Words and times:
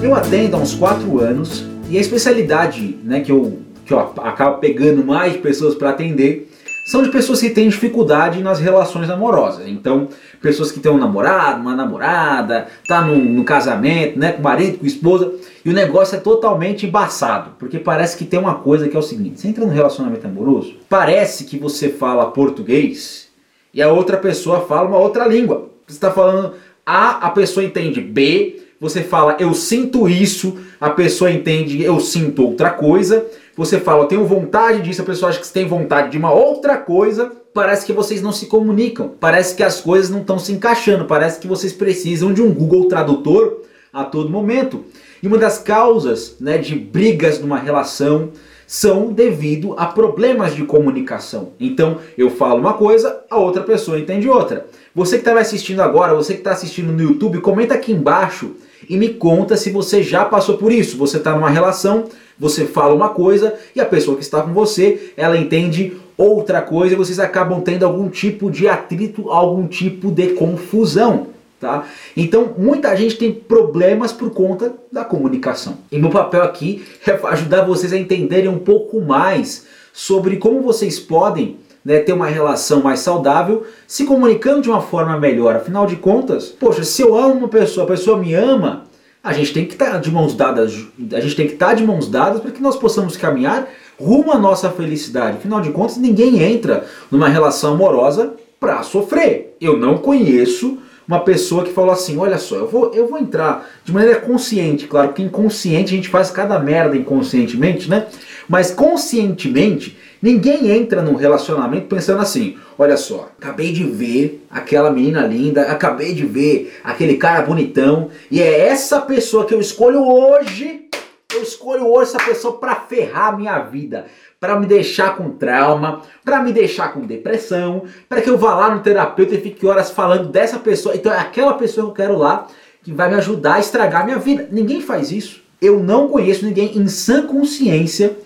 Eu 0.00 0.14
atendo 0.14 0.56
há 0.56 0.60
uns 0.60 0.74
4 0.74 1.18
anos 1.18 1.64
e 1.90 1.98
a 1.98 2.00
especialidade 2.00 2.98
né, 3.02 3.20
que, 3.20 3.32
eu, 3.32 3.58
que 3.84 3.92
eu 3.92 3.98
acabo 3.98 4.58
pegando 4.58 5.04
mais 5.04 5.36
pessoas 5.36 5.74
para 5.74 5.90
atender 5.90 6.48
são 6.86 7.02
de 7.02 7.10
pessoas 7.10 7.40
que 7.40 7.50
têm 7.50 7.68
dificuldade 7.68 8.42
nas 8.42 8.60
relações 8.60 9.10
amorosas. 9.10 9.66
Então, 9.66 10.08
pessoas 10.40 10.70
que 10.72 10.80
têm 10.80 10.90
um 10.90 10.96
namorado, 10.96 11.60
uma 11.60 11.74
namorada, 11.74 12.68
tá 12.86 13.02
no, 13.02 13.16
no 13.16 13.44
casamento, 13.44 14.18
né, 14.18 14.32
com 14.32 14.40
marido, 14.40 14.78
com 14.78 14.86
esposa, 14.86 15.34
e 15.64 15.68
o 15.68 15.74
negócio 15.74 16.16
é 16.16 16.20
totalmente 16.20 16.86
embaçado, 16.86 17.50
porque 17.58 17.78
parece 17.78 18.16
que 18.16 18.24
tem 18.24 18.38
uma 18.38 18.54
coisa 18.54 18.88
que 18.88 18.96
é 18.96 18.98
o 18.98 19.02
seguinte: 19.02 19.40
você 19.40 19.48
entra 19.48 19.66
num 19.66 19.72
relacionamento 19.72 20.26
amoroso, 20.26 20.76
parece 20.88 21.44
que 21.44 21.58
você 21.58 21.90
fala 21.90 22.30
português 22.30 23.28
e 23.74 23.82
a 23.82 23.92
outra 23.92 24.16
pessoa 24.16 24.60
fala 24.60 24.88
uma 24.88 24.98
outra 24.98 25.26
língua. 25.26 25.68
Você 25.86 25.96
está 25.96 26.10
falando 26.10 26.54
A, 26.86 27.26
a 27.26 27.30
pessoa 27.30 27.64
entende 27.64 28.00
B, 28.00 28.67
você 28.80 29.02
fala 29.02 29.36
eu 29.40 29.52
sinto 29.54 30.08
isso, 30.08 30.56
a 30.80 30.90
pessoa 30.90 31.30
entende 31.30 31.82
eu 31.82 31.98
sinto 31.98 32.44
outra 32.44 32.70
coisa. 32.70 33.26
Você 33.56 33.80
fala 33.80 34.04
eu 34.04 34.08
tenho 34.08 34.24
vontade 34.24 34.82
disso, 34.82 35.02
a 35.02 35.04
pessoa 35.04 35.30
acha 35.30 35.40
que 35.40 35.46
você 35.46 35.52
tem 35.52 35.66
vontade 35.66 36.10
de 36.10 36.18
uma 36.18 36.32
outra 36.32 36.76
coisa. 36.76 37.32
Parece 37.52 37.84
que 37.84 37.92
vocês 37.92 38.22
não 38.22 38.30
se 38.30 38.46
comunicam, 38.46 39.10
parece 39.18 39.56
que 39.56 39.64
as 39.64 39.80
coisas 39.80 40.10
não 40.10 40.20
estão 40.20 40.38
se 40.38 40.52
encaixando, 40.52 41.06
parece 41.06 41.40
que 41.40 41.48
vocês 41.48 41.72
precisam 41.72 42.32
de 42.32 42.40
um 42.40 42.52
Google 42.54 42.86
Tradutor 42.86 43.62
a 43.92 44.04
todo 44.04 44.30
momento. 44.30 44.84
E 45.20 45.26
uma 45.26 45.38
das 45.38 45.58
causas 45.58 46.36
né, 46.38 46.58
de 46.58 46.76
brigas 46.76 47.40
numa 47.40 47.58
relação 47.58 48.30
são 48.64 49.12
devido 49.12 49.74
a 49.76 49.86
problemas 49.86 50.54
de 50.54 50.62
comunicação. 50.62 51.52
Então 51.58 51.98
eu 52.16 52.30
falo 52.30 52.60
uma 52.60 52.74
coisa, 52.74 53.24
a 53.28 53.38
outra 53.38 53.64
pessoa 53.64 53.98
entende 53.98 54.28
outra. 54.28 54.66
Você 54.94 55.16
que 55.16 55.22
está 55.22 55.34
me 55.34 55.40
assistindo 55.40 55.80
agora, 55.80 56.14
você 56.14 56.34
que 56.34 56.40
está 56.40 56.52
assistindo 56.52 56.92
no 56.92 57.02
YouTube, 57.02 57.40
comenta 57.40 57.74
aqui 57.74 57.90
embaixo 57.90 58.54
e 58.88 58.96
me 58.96 59.08
conta 59.08 59.56
se 59.56 59.70
você 59.70 60.02
já 60.02 60.24
passou 60.24 60.58
por 60.58 60.72
isso. 60.72 60.96
Você 60.98 61.16
está 61.16 61.32
numa 61.34 61.50
relação, 61.50 62.04
você 62.38 62.66
fala 62.66 62.94
uma 62.94 63.08
coisa 63.10 63.54
e 63.74 63.80
a 63.80 63.86
pessoa 63.86 64.16
que 64.16 64.22
está 64.22 64.42
com 64.42 64.52
você, 64.52 65.12
ela 65.16 65.36
entende 65.36 65.96
outra 66.16 66.60
coisa 66.60 66.94
e 66.94 66.96
vocês 66.96 67.18
acabam 67.18 67.60
tendo 67.60 67.84
algum 67.84 68.08
tipo 68.08 68.50
de 68.50 68.68
atrito, 68.68 69.30
algum 69.30 69.66
tipo 69.66 70.10
de 70.10 70.28
confusão. 70.34 71.28
Tá? 71.60 71.88
Então, 72.16 72.54
muita 72.56 72.94
gente 72.94 73.16
tem 73.16 73.32
problemas 73.32 74.12
por 74.12 74.30
conta 74.30 74.72
da 74.92 75.04
comunicação. 75.04 75.78
E 75.90 75.98
meu 75.98 76.10
papel 76.10 76.42
aqui 76.42 76.84
é 77.04 77.18
ajudar 77.28 77.64
vocês 77.64 77.92
a 77.92 77.98
entenderem 77.98 78.48
um 78.48 78.60
pouco 78.60 79.00
mais 79.00 79.66
sobre 79.92 80.36
como 80.36 80.62
vocês 80.62 81.00
podem 81.00 81.56
né, 81.84 82.00
ter 82.00 82.12
uma 82.12 82.26
relação 82.26 82.82
mais 82.82 83.00
saudável, 83.00 83.66
se 83.86 84.04
comunicando 84.04 84.62
de 84.62 84.68
uma 84.68 84.82
forma 84.82 85.18
melhor. 85.18 85.56
Afinal 85.56 85.86
de 85.86 85.96
contas, 85.96 86.46
poxa, 86.46 86.84
se 86.84 87.02
eu 87.02 87.16
amo 87.16 87.34
uma 87.34 87.48
pessoa, 87.48 87.84
a 87.84 87.88
pessoa 87.88 88.18
me 88.18 88.34
ama, 88.34 88.84
a 89.22 89.32
gente 89.32 89.52
tem 89.52 89.64
que 89.64 89.72
estar 89.72 89.92
tá 89.92 89.98
de 89.98 90.10
mãos 90.10 90.34
dadas, 90.34 90.72
a 91.12 91.20
gente 91.20 91.36
tem 91.36 91.46
que 91.46 91.54
estar 91.54 91.68
tá 91.68 91.74
de 91.74 91.84
mãos 91.84 92.08
dadas 92.08 92.40
para 92.40 92.50
que 92.50 92.62
nós 92.62 92.76
possamos 92.76 93.16
caminhar 93.16 93.68
rumo 93.98 94.32
à 94.32 94.38
nossa 94.38 94.70
felicidade. 94.70 95.38
Afinal 95.38 95.60
de 95.60 95.70
contas, 95.70 95.96
ninguém 95.96 96.42
entra 96.42 96.84
numa 97.10 97.28
relação 97.28 97.74
amorosa 97.74 98.34
para 98.60 98.82
sofrer. 98.82 99.56
Eu 99.60 99.76
não 99.76 99.98
conheço 99.98 100.78
uma 101.06 101.20
pessoa 101.20 101.64
que 101.64 101.72
falou 101.72 101.90
assim: 101.90 102.18
olha 102.18 102.38
só, 102.38 102.56
eu 102.56 102.68
vou, 102.68 102.94
eu 102.94 103.08
vou 103.08 103.18
entrar 103.18 103.68
de 103.84 103.92
maneira 103.92 104.20
consciente, 104.20 104.86
claro, 104.86 105.08
porque 105.08 105.22
inconsciente 105.22 105.94
a 105.94 105.96
gente 105.96 106.08
faz 106.08 106.30
cada 106.30 106.58
merda 106.58 106.96
inconscientemente, 106.96 107.88
né? 107.88 108.06
Mas 108.48 108.70
conscientemente, 108.70 109.96
ninguém 110.22 110.70
entra 110.70 111.02
num 111.02 111.14
relacionamento 111.14 111.86
pensando 111.86 112.20
assim: 112.20 112.56
olha 112.78 112.96
só, 112.96 113.30
acabei 113.38 113.72
de 113.72 113.84
ver 113.84 114.46
aquela 114.50 114.90
menina 114.90 115.26
linda, 115.26 115.62
acabei 115.62 116.14
de 116.14 116.24
ver 116.24 116.78
aquele 116.84 117.16
cara 117.16 117.42
bonitão, 117.42 118.10
e 118.30 118.40
é 118.40 118.68
essa 118.68 119.00
pessoa 119.00 119.44
que 119.44 119.54
eu 119.54 119.60
escolho 119.60 120.02
hoje. 120.02 120.86
Eu 121.34 121.42
escolho 121.42 121.86
hoje 121.86 122.14
essa 122.14 122.24
pessoa 122.24 122.56
para 122.56 122.74
ferrar 122.74 123.36
minha 123.36 123.58
vida 123.58 124.06
para 124.40 124.58
me 124.58 124.66
deixar 124.66 125.16
com 125.16 125.30
trauma, 125.30 126.02
para 126.24 126.42
me 126.42 126.52
deixar 126.52 126.92
com 126.92 127.00
depressão, 127.00 127.84
para 128.08 128.22
que 128.22 128.30
eu 128.30 128.38
vá 128.38 128.54
lá 128.54 128.74
no 128.74 128.80
terapeuta 128.80 129.34
e 129.34 129.40
fique 129.40 129.66
horas 129.66 129.90
falando 129.90 130.28
dessa 130.28 130.58
pessoa. 130.58 130.94
Então 130.94 131.12
é 131.12 131.18
aquela 131.18 131.54
pessoa 131.54 131.86
que 131.86 131.90
eu 131.90 132.06
quero 132.06 132.16
lá 132.16 132.46
que 132.82 132.92
vai 132.92 133.08
me 133.08 133.16
ajudar 133.16 133.54
a 133.54 133.60
estragar 133.60 134.04
minha 134.04 134.18
vida. 134.18 134.48
Ninguém 134.50 134.80
faz 134.80 135.10
isso. 135.10 135.42
Eu 135.60 135.80
não 135.80 136.08
conheço 136.08 136.44
ninguém 136.44 136.78
em 136.78 136.86
sã 136.86 137.26
consciência 137.26 138.16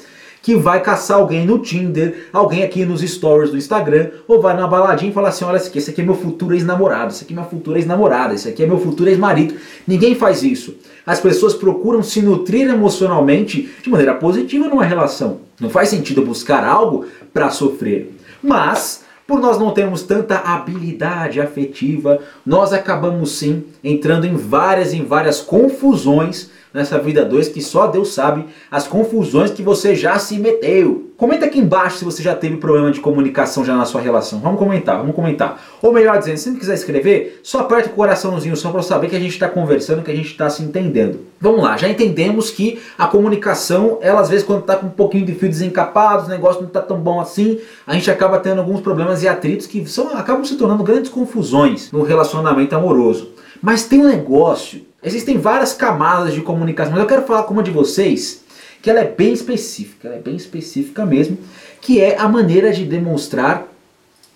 que 0.43 0.57
vai 0.57 0.83
caçar 0.83 1.19
alguém 1.19 1.47
no 1.47 1.61
Tinder, 1.61 2.29
alguém 2.33 2.65
aqui 2.65 2.85
nos 2.85 3.01
stories 3.01 3.51
do 3.51 3.57
Instagram, 3.57 4.11
ou 4.27 4.43
vai 4.43 4.57
na 4.57 4.67
baladinha 4.67 5.11
e 5.11 5.15
falar 5.15 5.29
assim: 5.29 5.45
olha, 5.45 5.57
esse 5.57 5.69
aqui, 5.69 5.79
esse 5.79 5.91
aqui 5.91 6.01
é 6.01 6.05
meu 6.05 6.17
futuro 6.17 6.53
ex-namorado, 6.53 7.13
esse 7.13 7.23
aqui 7.23 7.33
é 7.33 7.37
minha 7.37 7.49
futura 7.49 7.79
ex-namorada, 7.79 8.35
esse 8.35 8.49
aqui 8.49 8.63
é 8.63 8.67
meu 8.67 8.81
futuro 8.81 9.09
ex-marido. 9.09 9.55
Ninguém 9.87 10.17
faz 10.17 10.43
isso. 10.43 10.75
As 11.07 11.21
pessoas 11.21 11.55
procuram 11.55 12.03
se 12.03 12.21
nutrir 12.21 12.69
emocionalmente 12.69 13.71
de 13.83 13.89
maneira 13.89 14.15
positiva 14.15 14.69
numa 14.69 14.85
relação. 14.85 15.41
Não 15.61 15.71
faz 15.71 15.89
sentido 15.89 16.23
buscar 16.23 16.65
algo 16.65 17.07
para 17.33 17.51
sofrer. 17.51 18.13
Mas, 18.43 19.05
por 19.27 19.41
nós 19.41 19.59
não 19.59 19.71
termos 19.71 20.03
tanta 20.03 20.37
habilidade 20.37 21.41
afetiva, 21.41 22.19
nós 22.45 22.73
acabamos 22.73 23.33
sim 23.33 23.65
entrando 23.83 24.27
em 24.27 24.35
várias 24.35 24.93
em 24.93 25.05
várias 25.05 25.41
confusões 25.41 26.51
nessa 26.73 26.99
vida 26.99 27.25
2 27.25 27.49
que 27.49 27.61
só 27.61 27.87
Deus 27.87 28.15
sabe 28.15 28.47
as 28.71 28.87
confusões 28.87 29.51
que 29.51 29.63
você 29.63 29.95
já 29.95 30.19
se 30.19 30.39
meteu. 30.39 31.13
Comenta 31.23 31.47
aqui 31.47 31.61
embaixo 31.61 31.99
se 31.99 32.05
você 32.05 32.21
já 32.21 32.35
teve 32.35 32.57
problema 32.57 32.91
de 32.91 32.99
comunicação 32.99 33.65
já 33.65 33.77
na 33.77 33.85
sua 33.85 34.01
relação. 34.01 34.41
Vamos 34.41 34.59
comentar, 34.59 34.99
vamos 34.99 35.15
comentar. 35.15 35.63
Ou 35.81 35.93
melhor 35.93 36.19
dizendo, 36.19 36.37
se 36.37 36.51
não 36.51 36.59
quiser 36.59 36.75
escrever, 36.75 37.39
só 37.45 37.61
aperta 37.61 37.91
o 37.91 37.93
coraçãozinho 37.93 38.57
só 38.57 38.73
para 38.73 38.83
saber 38.83 39.09
que 39.09 39.15
a 39.15 39.21
gente 39.21 39.31
está 39.31 39.49
conversando, 39.49 40.03
que 40.03 40.11
a 40.11 40.17
gente 40.17 40.33
está 40.33 40.51
se 40.51 40.65
entendendo. 40.65 41.21
Vamos 41.41 41.63
lá, 41.63 41.77
já 41.77 41.89
entendemos 41.89 42.51
que 42.51 42.81
a 42.99 43.07
comunicação, 43.07 43.99
ela 44.01 44.21
às 44.21 44.29
vezes 44.29 44.45
quando 44.45 44.63
está 44.63 44.75
com 44.75 44.87
um 44.87 44.91
pouquinho 44.91 45.25
de 45.25 45.35
fio 45.35 45.49
desencapado, 45.49 46.27
o 46.27 46.29
negócio 46.29 46.61
não 46.61 46.69
está 46.69 46.81
tão 46.81 46.99
bom 46.99 47.21
assim, 47.21 47.61
a 47.87 47.95
gente 47.95 48.11
acaba 48.11 48.41
tendo 48.41 48.61
alguns 48.61 48.81
problemas 48.81 49.23
e 49.23 49.29
atritos 49.29 49.69
que 49.69 49.87
são, 49.87 50.17
acabam 50.17 50.45
se 50.45 50.57
tornando 50.57 50.83
grandes 50.83 51.11
confusões 51.11 51.93
no 51.93 52.03
relacionamento 52.03 52.75
amoroso. 52.75 53.31
Mas 53.63 53.85
tem 53.85 54.01
um 54.01 54.09
negócio 54.09 54.81
Existem 55.03 55.37
várias 55.37 55.73
camadas 55.73 56.33
de 56.33 56.41
comunicação, 56.41 56.93
mas 56.93 57.03
eu 57.03 57.09
quero 57.09 57.27
falar 57.27 57.43
com 57.43 57.55
uma 57.55 57.63
de 57.63 57.71
vocês 57.71 58.43
que 58.81 58.91
ela 58.91 59.01
é 59.01 59.05
bem 59.05 59.33
específica, 59.33 60.09
ela 60.09 60.17
é 60.17 60.21
bem 60.21 60.35
específica 60.35 61.07
mesmo, 61.07 61.39
que 61.81 62.01
é 62.01 62.19
a 62.19 62.29
maneira 62.29 62.73
de 62.73 62.85
demonstrar 62.85 63.69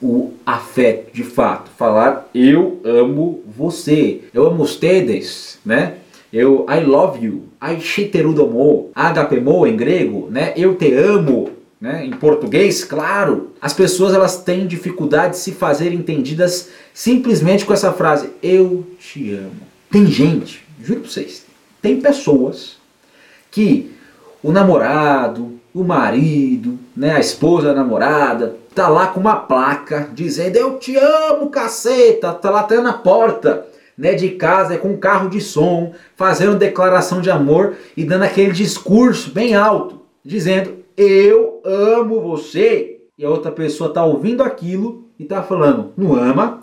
o 0.01 0.33
afeto 0.45 1.13
de 1.13 1.25
fato. 1.25 1.71
Falar 1.77 2.29
eu 2.35 2.81
amo 2.85 3.43
você, 3.57 4.23
eu 4.33 4.47
amo 4.47 4.63
ustedes, 4.63 5.59
né? 5.65 5.95
Eu 6.33 6.67
I 6.69 6.81
love 6.85 7.25
you, 7.25 7.45
I 7.63 7.81
shiterudomo, 7.81 8.91
agapemo 8.95 9.67
em 9.67 9.77
grego, 9.77 10.29
né? 10.31 10.53
Eu 10.57 10.75
te 10.75 10.93
amo, 10.93 11.51
né? 11.81 12.05
Em 12.05 12.11
português, 12.11 12.85
claro. 12.85 13.53
As 13.61 13.73
pessoas 13.73 14.15
elas 14.15 14.43
têm 14.43 14.67
dificuldade 14.67 15.33
de 15.33 15.39
se 15.39 15.53
fazer 15.53 15.93
entendidas 15.93 16.71
simplesmente 16.93 17.65
com 17.65 17.73
essa 17.73 17.93
frase 17.93 18.31
eu 18.43 18.85
te 18.99 19.33
amo. 19.33 19.76
Tem 19.91 20.07
gente, 20.07 20.67
juro 20.83 21.01
pra 21.01 21.11
vocês, 21.11 21.47
tem 21.81 22.01
pessoas 22.01 22.77
que 23.51 23.93
o 24.43 24.53
namorado, 24.53 25.59
o 25.75 25.85
marido, 25.85 26.79
né, 26.97 27.17
a 27.17 27.21
esposa, 27.21 27.71
a 27.71 27.75
namorada, 27.75 28.57
tá 28.75 28.89
lá 28.89 29.07
com 29.07 29.21
uma 29.21 29.37
placa 29.37 30.09
dizendo 30.13 30.57
eu 30.57 30.79
te 30.79 30.97
amo, 30.97 31.51
caceta, 31.51 32.33
tá 32.33 32.51
lá 32.51 32.61
até 32.61 32.81
na 32.81 32.93
porta 32.93 33.67
né, 33.97 34.15
de 34.15 34.31
casa, 34.31 34.77
com 34.77 34.89
um 34.89 34.97
carro 34.99 35.31
de 35.31 35.41
som, 35.41 35.95
fazendo 36.15 36.59
declaração 36.59 37.21
de 37.21 37.31
amor 37.31 37.77
e 37.97 38.05
dando 38.05 38.25
aquele 38.25 38.53
discurso 38.53 39.31
bem 39.31 39.55
alto, 39.55 40.03
dizendo 40.25 40.85
eu 40.97 41.61
amo 41.65 42.21
você. 42.21 42.93
E 43.19 43.25
a 43.25 43.31
outra 43.31 43.51
pessoa 43.51 43.93
tá 43.93 44.05
ouvindo 44.05 44.43
aquilo 44.43 45.07
e 45.19 45.25
tá 45.25 45.43
falando, 45.43 45.93
não 45.97 46.15
ama, 46.15 46.61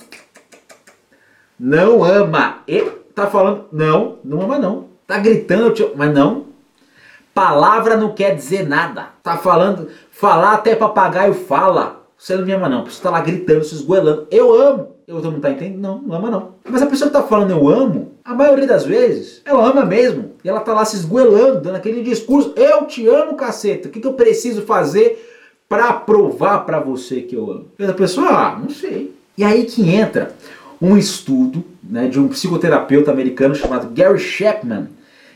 não 1.60 2.04
ama. 2.04 2.62
E 2.68 2.84
tá 3.14 3.28
falando, 3.28 3.66
não, 3.72 4.18
não 4.24 4.42
ama 4.42 4.58
não. 4.60 4.86
Tá 5.06 5.18
gritando, 5.18 5.92
mas 5.96 6.14
não. 6.14 6.46
Palavra 7.34 7.98
não 7.98 8.14
quer 8.14 8.36
dizer 8.36 8.68
nada. 8.68 9.10
Tá 9.22 9.38
falando, 9.38 9.90
falar 10.12 10.54
até 10.54 10.76
papagaio 10.76 11.34
fala. 11.34 12.04
Você 12.18 12.36
não 12.36 12.46
me 12.46 12.54
ama 12.54 12.70
não. 12.70 12.86
Você 12.86 13.02
tá 13.02 13.10
lá 13.10 13.22
gritando, 13.22 13.64
se 13.64 13.76
esgoelando. 13.76 14.28
Eu 14.32 14.54
amo. 14.54 14.94
Eu 15.06 15.22
não 15.22 15.40
tá 15.40 15.50
entendendo? 15.50 15.82
Não, 15.82 16.02
não 16.02 16.16
ama 16.16 16.32
não. 16.32 16.52
Mas 16.64 16.82
a 16.82 16.86
pessoa 16.86 17.10
que 17.10 17.18
tá 17.18 17.24
falando 17.24 17.52
eu 17.52 17.68
amo, 17.68 18.14
a 18.24 18.34
maioria 18.34 18.66
das 18.66 18.86
vezes, 18.86 19.42
ela 19.44 19.68
ama 19.68 19.84
mesmo. 19.84 20.32
E 20.44 20.48
ela 20.48 20.62
tá 20.62 20.74
lá 20.74 20.86
se 20.86 20.96
esgoelando, 20.96 21.60
dando 21.60 21.76
aquele 21.76 22.02
discurso. 22.02 22.54
Eu 22.56 22.86
te 22.86 23.06
amo, 23.08 23.36
caceta. 23.36 23.90
O 23.90 23.92
que, 23.92 24.00
que 24.00 24.08
eu 24.08 24.14
preciso 24.14 24.62
fazer 24.62 25.30
para 25.68 25.92
provar 25.92 26.60
para 26.60 26.80
você 26.80 27.22
que 27.22 27.36
eu 27.36 27.52
amo? 27.52 27.66
E 27.78 27.84
a 27.84 27.94
pessoa, 27.94 28.30
ah, 28.30 28.58
não 28.58 28.70
sei. 28.70 29.14
E 29.38 29.44
aí 29.44 29.66
que 29.66 29.90
entra 29.90 30.34
um 30.82 30.98
estudo 30.98 31.64
né, 31.82 32.08
de 32.08 32.20
um 32.20 32.28
psicoterapeuta 32.28 33.12
americano 33.12 33.56
chamado 33.56 33.94
Gary 33.94 34.20
Chapman, 34.20 34.88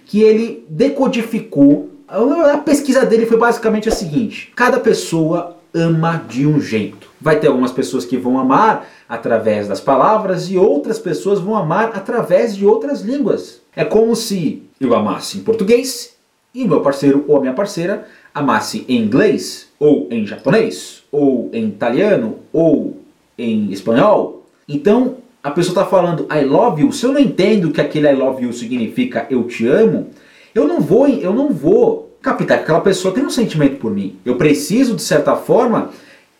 que 0.05 0.21
ele 0.21 0.65
decodificou. 0.69 1.89
A 2.07 2.57
pesquisa 2.57 3.05
dele 3.05 3.25
foi 3.25 3.37
basicamente 3.37 3.89
a 3.89 3.91
seguinte: 3.91 4.51
cada 4.55 4.79
pessoa 4.79 5.57
ama 5.73 6.23
de 6.27 6.47
um 6.47 6.59
jeito. 6.59 7.09
Vai 7.19 7.39
ter 7.39 7.47
algumas 7.47 7.71
pessoas 7.71 8.05
que 8.05 8.17
vão 8.17 8.39
amar 8.39 8.87
através 9.07 9.67
das 9.67 9.81
palavras 9.81 10.49
e 10.49 10.57
outras 10.57 10.99
pessoas 10.99 11.39
vão 11.39 11.55
amar 11.55 11.91
através 11.95 12.55
de 12.55 12.65
outras 12.65 13.01
línguas. 13.01 13.61
É 13.75 13.83
como 13.83 14.15
se 14.15 14.63
eu 14.79 14.95
amasse 14.95 15.37
em 15.37 15.43
português 15.43 16.15
e 16.53 16.65
meu 16.65 16.81
parceiro 16.81 17.25
ou 17.27 17.37
a 17.37 17.41
minha 17.41 17.53
parceira 17.53 18.07
amasse 18.33 18.85
em 18.87 18.97
inglês, 18.97 19.67
ou 19.79 20.07
em 20.11 20.25
japonês, 20.25 21.03
ou 21.11 21.49
em 21.53 21.67
italiano, 21.67 22.39
ou 22.53 22.97
em 23.37 23.71
espanhol. 23.71 24.45
Então 24.67 25.17
a 25.47 25.51
pessoa 25.51 25.71
está 25.71 25.85
falando 25.85 26.27
I 26.31 26.43
love 26.43 26.81
you. 26.81 26.91
Se 26.91 27.05
eu 27.05 27.13
não 27.13 27.21
entendo 27.21 27.71
que 27.71 27.79
aquele 27.79 28.09
I 28.09 28.13
love 28.13 28.43
you 28.43 28.51
significa 28.51 29.25
eu 29.29 29.43
te 29.43 29.65
amo, 29.65 30.07
eu 30.53 30.67
não 30.67 30.81
vou, 30.81 31.07
eu 31.07 31.33
não 31.33 31.49
vou 31.49 32.17
captar 32.21 32.57
que 32.57 32.63
aquela 32.63 32.81
pessoa 32.81 33.13
tem 33.13 33.25
um 33.25 33.29
sentimento 33.29 33.77
por 33.77 33.91
mim. 33.91 34.17
Eu 34.25 34.35
preciso 34.35 34.93
de 34.93 35.01
certa 35.01 35.37
forma 35.37 35.91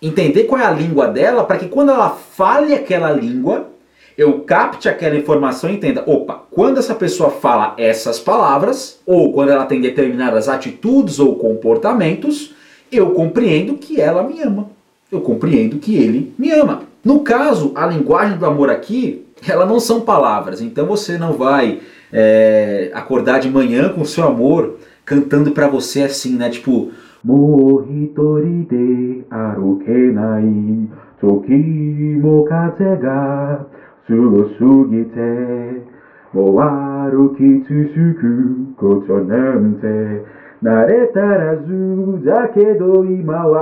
entender 0.02 0.44
qual 0.44 0.60
é 0.60 0.66
a 0.66 0.72
língua 0.72 1.08
dela 1.08 1.46
para 1.46 1.58
que 1.58 1.70
quando 1.70 1.92
ela 1.92 2.10
fale 2.10 2.74
aquela 2.74 3.10
língua, 3.10 3.70
eu 4.18 4.42
capte 4.42 4.90
aquela 4.90 5.16
informação 5.16 5.70
e 5.70 5.76
entenda, 5.76 6.04
opa, 6.06 6.44
quando 6.52 6.78
essa 6.78 6.94
pessoa 6.94 7.30
fala 7.30 7.76
essas 7.78 8.20
palavras, 8.20 9.00
ou 9.06 9.32
quando 9.32 9.52
ela 9.52 9.66
tem 9.66 9.80
determinadas 9.80 10.50
atitudes 10.50 11.18
ou 11.18 11.36
comportamentos, 11.36 12.54
eu 12.92 13.12
compreendo 13.12 13.76
que 13.76 14.02
ela 14.02 14.22
me 14.22 14.42
ama. 14.42 14.70
Eu 15.10 15.22
compreendo 15.22 15.78
que 15.78 15.96
ele 15.96 16.34
me 16.38 16.52
ama. 16.52 16.82
No 17.08 17.22
caso, 17.22 17.72
a 17.74 17.88
linguagem 17.88 18.38
do 18.38 18.46
amor 18.46 18.70
aqui, 18.70 19.26
ela 19.48 19.66
não 19.66 19.80
são 19.80 20.02
palavras. 20.02 20.60
Então 20.60 20.86
você 20.86 21.18
não 21.18 21.32
vai 21.32 21.80
é, 22.12 22.92
acordar 22.94 23.40
de 23.40 23.50
manhã 23.50 23.88
com 23.88 24.02
o 24.02 24.06
seu 24.06 24.28
amor 24.28 24.76
cantando 25.06 25.52
para 25.52 25.70
você 25.70 26.02
assim, 26.02 26.36
né? 26.36 26.50
Tipo, 26.50 26.92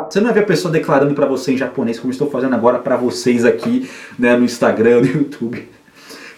você 0.10 0.20
não 0.20 0.28
vai 0.28 0.36
ver 0.36 0.44
a 0.44 0.48
pessoa 0.48 0.72
declarando 0.72 1.14
para 1.14 1.26
você 1.26 1.54
em 1.54 1.58
japonês, 1.58 2.00
como 2.00 2.12
estou 2.12 2.30
fazendo 2.30 2.56
agora 2.56 2.80
para 2.80 2.96
vocês 2.96 3.44
aqui 3.44 3.90
né, 4.18 4.36
no 4.36 4.46
Instagram, 4.46 5.02
no 5.04 5.08
YouTube, 5.08 5.68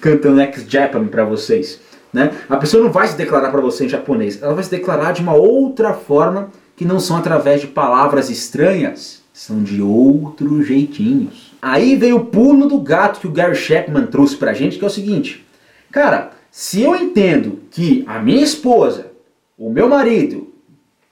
cantando 0.01 0.41
ex-Japan 0.41 1.05
para 1.05 1.23
vocês. 1.23 1.79
Né? 2.11 2.31
A 2.49 2.57
pessoa 2.57 2.83
não 2.83 2.91
vai 2.91 3.07
se 3.07 3.15
declarar 3.15 3.51
para 3.51 3.61
você 3.61 3.85
em 3.85 3.89
japonês, 3.89 4.41
ela 4.41 4.53
vai 4.53 4.63
se 4.63 4.71
declarar 4.71 5.11
de 5.11 5.21
uma 5.21 5.33
outra 5.33 5.93
forma 5.93 6.49
que 6.75 6.85
não 6.85 6.99
são 6.99 7.17
através 7.17 7.61
de 7.61 7.67
palavras 7.67 8.29
estranhas, 8.29 9.21
são 9.33 9.61
de 9.61 9.81
outros 9.81 10.65
jeitinhos. 10.65 11.55
Aí 11.61 11.95
veio 11.95 12.17
o 12.17 12.25
pulo 12.25 12.67
do 12.67 12.79
gato 12.79 13.19
que 13.19 13.27
o 13.27 13.31
Gary 13.31 13.55
Chapman 13.55 14.05
trouxe 14.07 14.35
pra 14.35 14.53
gente, 14.53 14.77
que 14.77 14.83
é 14.83 14.87
o 14.87 14.91
seguinte: 14.91 15.45
cara, 15.91 16.31
se 16.51 16.81
eu 16.81 16.95
entendo 16.95 17.59
que 17.69 18.03
a 18.07 18.19
minha 18.19 18.43
esposa, 18.43 19.11
o 19.57 19.69
meu 19.69 19.89
marido, 19.89 20.46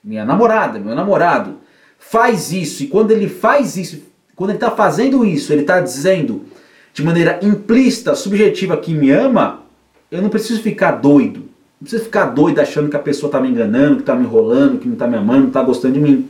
minha 0.06 0.24
namorada, 0.24 0.78
meu 0.78 0.94
namorado, 0.94 1.56
faz 1.98 2.54
isso, 2.54 2.84
e 2.84 2.88
quando 2.88 3.10
ele 3.10 3.28
faz 3.28 3.76
isso, 3.76 4.04
quando 4.36 4.52
ele 4.52 4.58
está 4.58 4.70
fazendo 4.70 5.26
isso, 5.26 5.52
ele 5.52 5.62
está 5.62 5.80
dizendo 5.80 6.44
de 6.94 7.04
maneira 7.04 7.40
implícita, 7.42 8.16
subjetiva 8.16 8.78
que 8.78 8.94
me 8.94 9.10
ama, 9.10 9.62
eu 10.12 10.22
não 10.22 10.30
preciso 10.30 10.62
ficar 10.62 10.92
doido. 10.92 11.42
Não 11.82 11.82
preciso 11.82 12.06
ficar 12.06 12.26
doido 12.28 12.60
achando 12.60 12.90
que 12.90 12.96
a 12.96 13.00
pessoa 13.00 13.28
está 13.28 13.42
me 13.42 13.50
enganando, 13.50 13.98
que 13.98 14.02
está 14.04 14.16
me 14.16 14.24
enrolando, 14.24 14.80
que 14.80 14.86
não 14.86 14.94
está 14.94 15.08
me 15.08 15.18
amando, 15.18 15.42
não 15.42 15.48
está 15.48 15.62
gostando 15.62 15.96
de 15.96 16.00
mim. 16.00 16.30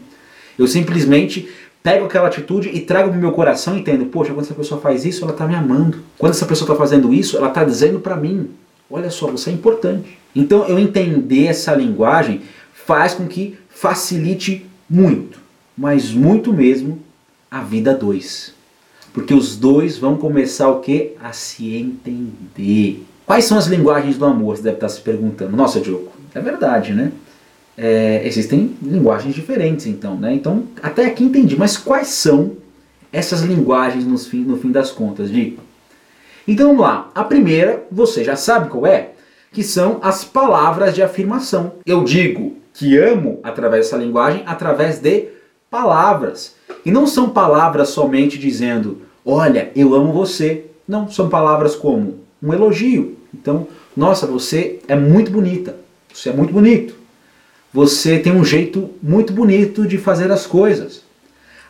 Eu 0.58 0.68
simplesmente 0.68 1.50
pego 1.84 2.06
aquela 2.06 2.28
atitude 2.28 2.70
e 2.70 2.80
trago 2.82 3.14
no 3.14 3.20
meu 3.20 3.32
coração 3.32 3.76
e 3.76 3.82
entendo, 3.82 4.06
poxa, 4.06 4.34
quando 4.34 4.46
essa 4.46 4.56
pessoa 4.56 4.82
faz 4.82 5.06
isso, 5.06 5.24
ela 5.24 5.34
está 5.34 5.46
me 5.46 5.54
amando. 5.54 6.00
Quando 6.18 6.32
essa 6.32 6.46
pessoa 6.48 6.66
está 6.66 6.76
fazendo 6.76 7.14
isso, 7.14 7.38
ela 7.38 7.50
está 7.50 7.64
dizendo 7.64 8.00
para 8.00 8.16
mim, 8.16 8.50
olha 8.90 9.12
só, 9.12 9.28
você 9.28 9.52
é 9.52 9.54
importante. 9.54 10.18
Então 10.36 10.66
eu 10.68 10.80
entender 10.80 11.46
essa 11.46 11.76
linguagem 11.76 12.42
faz 12.74 13.14
com 13.14 13.28
que 13.28 13.56
facilite 13.76 14.66
muito, 14.90 15.38
mas 15.78 16.12
muito 16.12 16.54
mesmo, 16.54 17.00
a 17.52 17.62
vida 17.62 17.94
dois. 17.94 18.54
Porque 19.14 19.34
os 19.34 19.58
dois 19.58 19.98
vão 19.98 20.16
começar 20.16 20.70
o 20.70 20.80
que? 20.80 21.12
A 21.22 21.34
se 21.34 21.76
entender. 21.76 23.06
Quais 23.26 23.46
são 23.46 23.58
as 23.58 23.68
linguagens 23.68 24.18
do 24.18 24.26
amor? 24.26 24.56
Você 24.56 24.64
deve 24.64 24.78
estar 24.78 24.90
se 24.90 25.02
perguntando. 25.02 25.56
Nossa, 25.56 25.82
Diogo, 25.82 26.12
é 26.34 26.40
verdade, 26.40 26.94
né? 26.94 27.12
É, 27.78 28.22
existem 28.26 28.76
linguagens 28.82 29.36
diferentes, 29.36 29.86
então, 29.86 30.16
né? 30.16 30.34
Então, 30.34 30.64
até 30.82 31.06
aqui 31.06 31.26
entendi. 31.26 31.58
Mas 31.58 31.76
quais 31.76 32.08
são 32.08 32.54
essas 33.12 33.42
linguagens 33.42 34.06
no 34.06 34.18
fim, 34.18 34.40
no 34.40 34.58
fim 34.58 34.72
das 34.72 34.90
contas, 34.90 35.30
Dico? 35.30 35.62
Então 36.48 36.68
vamos 36.68 36.82
lá. 36.82 37.12
A 37.14 37.24
primeira, 37.24 37.84
você 37.92 38.24
já 38.24 38.38
sabe 38.38 38.70
qual 38.70 38.88
é? 38.88 39.12
Que 39.52 39.64
são 39.64 40.00
as 40.02 40.24
palavras 40.24 40.94
de 40.96 41.02
afirmação. 41.02 41.74
Eu 41.86 42.04
digo 42.04 42.58
que 42.76 42.98
amo 42.98 43.40
através 43.42 43.86
dessa 43.86 43.98
linguagem, 43.98 44.44
através 44.46 45.00
de 45.00 45.30
palavras. 45.70 46.56
E 46.86 46.92
não 46.92 47.08
são 47.08 47.30
palavras 47.30 47.90
somente 47.90 48.38
dizendo, 48.38 49.02
olha, 49.26 49.72
eu 49.76 49.96
amo 49.96 50.12
você. 50.12 50.66
Não, 50.88 51.10
são 51.10 51.30
palavras 51.30 51.76
como 51.76 52.20
um 52.44 52.54
elogio. 52.54 53.18
Então, 53.34 53.68
nossa, 53.96 54.28
você 54.28 54.80
é 54.88 54.96
muito 54.96 55.32
bonita. 55.32 55.78
Você 56.14 56.30
é 56.30 56.34
muito 56.34 56.54
bonito. 56.54 56.96
Você 57.74 58.20
tem 58.20 58.34
um 58.34 58.46
jeito 58.46 58.90
muito 59.02 59.34
bonito 59.34 59.88
de 59.88 59.98
fazer 59.98 60.32
as 60.32 60.46
coisas. 60.46 61.02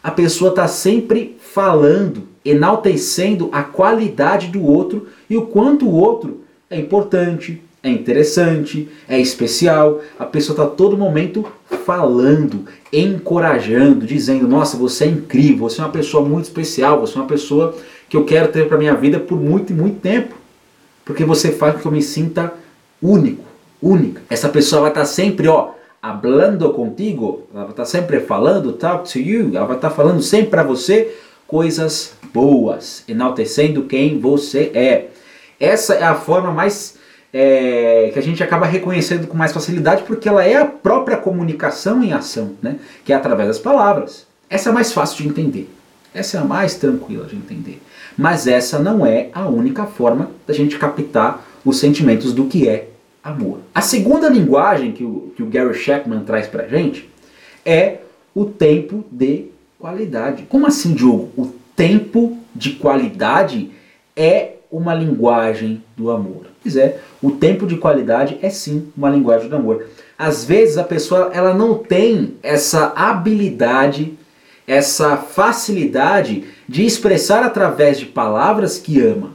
A 0.03 0.11
pessoa 0.11 0.49
está 0.49 0.67
sempre 0.67 1.37
falando, 1.39 2.27
enaltecendo 2.43 3.49
a 3.51 3.63
qualidade 3.63 4.47
do 4.47 4.63
outro 4.63 5.07
e 5.29 5.37
o 5.37 5.45
quanto 5.47 5.87
o 5.87 5.93
outro 5.93 6.41
é 6.69 6.79
importante, 6.79 7.61
é 7.85 7.91
interessante, 7.91 8.89
é 9.07 9.19
especial. 9.19 10.01
A 10.17 10.25
pessoa 10.25 10.55
está 10.55 10.75
todo 10.75 10.97
momento 10.97 11.45
falando, 11.85 12.65
encorajando, 12.91 14.07
dizendo: 14.07 14.47
Nossa, 14.47 14.75
você 14.75 15.05
é 15.05 15.07
incrível, 15.07 15.69
você 15.69 15.79
é 15.79 15.83
uma 15.83 15.91
pessoa 15.91 16.27
muito 16.27 16.45
especial, 16.45 16.99
você 16.99 17.15
é 17.15 17.21
uma 17.21 17.27
pessoa 17.27 17.77
que 18.09 18.17
eu 18.17 18.25
quero 18.25 18.51
ter 18.51 18.67
para 18.67 18.79
minha 18.79 18.95
vida 18.95 19.19
por 19.19 19.39
muito 19.39 19.71
e 19.71 19.75
muito 19.75 19.99
tempo. 19.99 20.33
Porque 21.05 21.23
você 21.23 21.51
faz 21.51 21.75
com 21.75 21.81
que 21.81 21.85
eu 21.85 21.91
me 21.91 22.01
sinta 22.01 22.51
único, 22.99 23.43
única. 23.79 24.23
Essa 24.31 24.49
pessoa 24.49 24.81
vai 24.81 24.89
estar 24.89 25.01
tá 25.01 25.05
sempre, 25.05 25.47
ó, 25.47 25.73
hablando 26.01 26.67
contigo, 26.71 27.43
ela 27.53 27.65
vai 27.65 27.71
estar 27.71 27.83
tá 27.83 27.89
sempre 27.89 28.19
falando, 28.19 28.73
talk 28.73 29.11
to 29.11 29.19
you, 29.19 29.51
ela 29.55 29.67
vai 29.67 29.75
estar 29.75 29.91
tá 29.91 29.95
falando 29.95 30.23
sempre 30.23 30.47
para 30.47 30.63
você 30.63 31.15
coisas 31.45 32.15
boas, 32.33 33.03
enaltecendo 33.07 33.83
quem 33.83 34.19
você 34.19 34.71
é. 34.73 35.09
Essa 35.59 35.93
é 35.93 36.03
a 36.03 36.15
forma 36.15 36.51
mais 36.51 36.97
é, 37.37 38.11
que 38.13 38.17
a 38.17 38.21
gente 38.21 38.41
acaba 38.41 38.65
reconhecendo 38.65 39.27
com 39.27 39.35
mais 39.35 39.51
facilidade 39.51 40.03
porque 40.03 40.29
ela 40.29 40.45
é 40.45 40.55
a 40.55 40.63
própria 40.63 41.17
comunicação 41.17 42.01
em 42.01 42.13
ação, 42.13 42.53
né? 42.63 42.77
que 43.03 43.11
é 43.11 43.15
através 43.15 43.49
das 43.49 43.59
palavras. 43.59 44.25
Essa 44.49 44.69
é 44.69 44.71
mais 44.71 44.93
fácil 44.93 45.21
de 45.21 45.27
entender. 45.27 45.69
Essa 46.13 46.37
é 46.37 46.39
a 46.39 46.45
mais 46.45 46.75
tranquila 46.75 47.25
de 47.25 47.35
entender. 47.35 47.81
Mas 48.17 48.47
essa 48.47 48.79
não 48.79 49.05
é 49.05 49.27
a 49.33 49.49
única 49.49 49.85
forma 49.85 50.31
da 50.47 50.53
gente 50.53 50.77
captar 50.77 51.45
os 51.65 51.77
sentimentos 51.77 52.31
do 52.31 52.45
que 52.45 52.69
é 52.69 52.87
amor. 53.21 53.59
A 53.73 53.81
segunda 53.81 54.29
linguagem 54.29 54.93
que 54.93 55.03
o, 55.03 55.33
que 55.35 55.43
o 55.43 55.47
Gary 55.47 55.73
Chapman 55.73 56.21
traz 56.21 56.47
pra 56.47 56.69
gente 56.69 57.09
é 57.65 57.97
o 58.33 58.45
tempo 58.45 59.03
de 59.11 59.47
qualidade. 59.77 60.43
Como 60.47 60.65
assim, 60.65 60.93
Diogo? 60.93 61.29
O 61.35 61.53
tempo 61.75 62.37
de 62.55 62.71
qualidade 62.75 63.71
é 64.15 64.53
uma 64.75 64.93
linguagem 64.93 65.83
do 65.95 66.11
amor. 66.11 66.47
Pois 66.61 66.75
é, 66.75 66.99
o 67.21 67.31
tempo 67.31 67.65
de 67.65 67.77
qualidade 67.77 68.37
é 68.41 68.49
sim 68.49 68.91
uma 68.97 69.09
linguagem 69.09 69.47
do 69.47 69.55
amor. 69.55 69.85
Às 70.17 70.43
vezes 70.43 70.77
a 70.77 70.83
pessoa 70.83 71.29
ela 71.33 71.53
não 71.53 71.75
tem 71.75 72.35
essa 72.41 72.91
habilidade, 72.95 74.17
essa 74.67 75.15
facilidade 75.17 76.45
de 76.67 76.85
expressar 76.85 77.43
através 77.43 77.99
de 77.99 78.05
palavras 78.05 78.77
que 78.77 78.99
ama. 78.99 79.31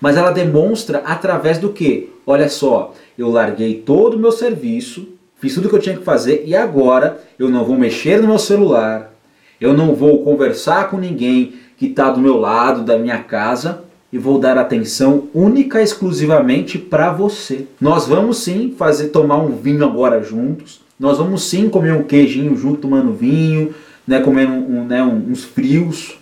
Mas 0.00 0.16
ela 0.16 0.30
demonstra 0.30 0.98
através 1.04 1.58
do 1.58 1.70
que? 1.70 2.12
Olha 2.26 2.48
só, 2.48 2.94
eu 3.16 3.30
larguei 3.30 3.82
todo 3.84 4.14
o 4.14 4.18
meu 4.18 4.30
serviço, 4.30 5.08
fiz 5.40 5.54
tudo 5.54 5.66
o 5.66 5.70
que 5.70 5.76
eu 5.76 5.80
tinha 5.80 5.96
que 5.96 6.04
fazer 6.04 6.44
e 6.46 6.54
agora 6.54 7.18
eu 7.38 7.48
não 7.48 7.64
vou 7.64 7.76
mexer 7.76 8.20
no 8.20 8.28
meu 8.28 8.38
celular, 8.38 9.12
eu 9.60 9.72
não 9.72 9.94
vou 9.94 10.22
conversar 10.22 10.90
com 10.90 10.98
ninguém 10.98 11.54
que 11.76 11.86
está 11.86 12.10
do 12.10 12.20
meu 12.20 12.36
lado, 12.36 12.82
da 12.82 12.98
minha 12.98 13.18
casa, 13.18 13.84
e 14.12 14.18
vou 14.18 14.38
dar 14.38 14.56
atenção 14.56 15.28
única 15.34 15.80
e 15.80 15.84
exclusivamente 15.84 16.78
para 16.78 17.12
você. 17.12 17.66
Nós 17.80 18.06
vamos 18.06 18.38
sim 18.38 18.74
fazer 18.76 19.08
tomar 19.08 19.36
um 19.36 19.56
vinho 19.56 19.84
agora 19.84 20.22
juntos. 20.22 20.80
Nós 20.98 21.18
vamos 21.18 21.44
sim 21.44 21.68
comer 21.68 21.92
um 21.92 22.02
queijinho 22.02 22.56
junto 22.56 22.80
tomando 22.80 23.12
vinho, 23.12 23.74
né, 24.06 24.20
comendo 24.20 24.52
um, 24.52 24.84
né, 24.84 25.02
uns 25.02 25.44
frios. 25.44 26.16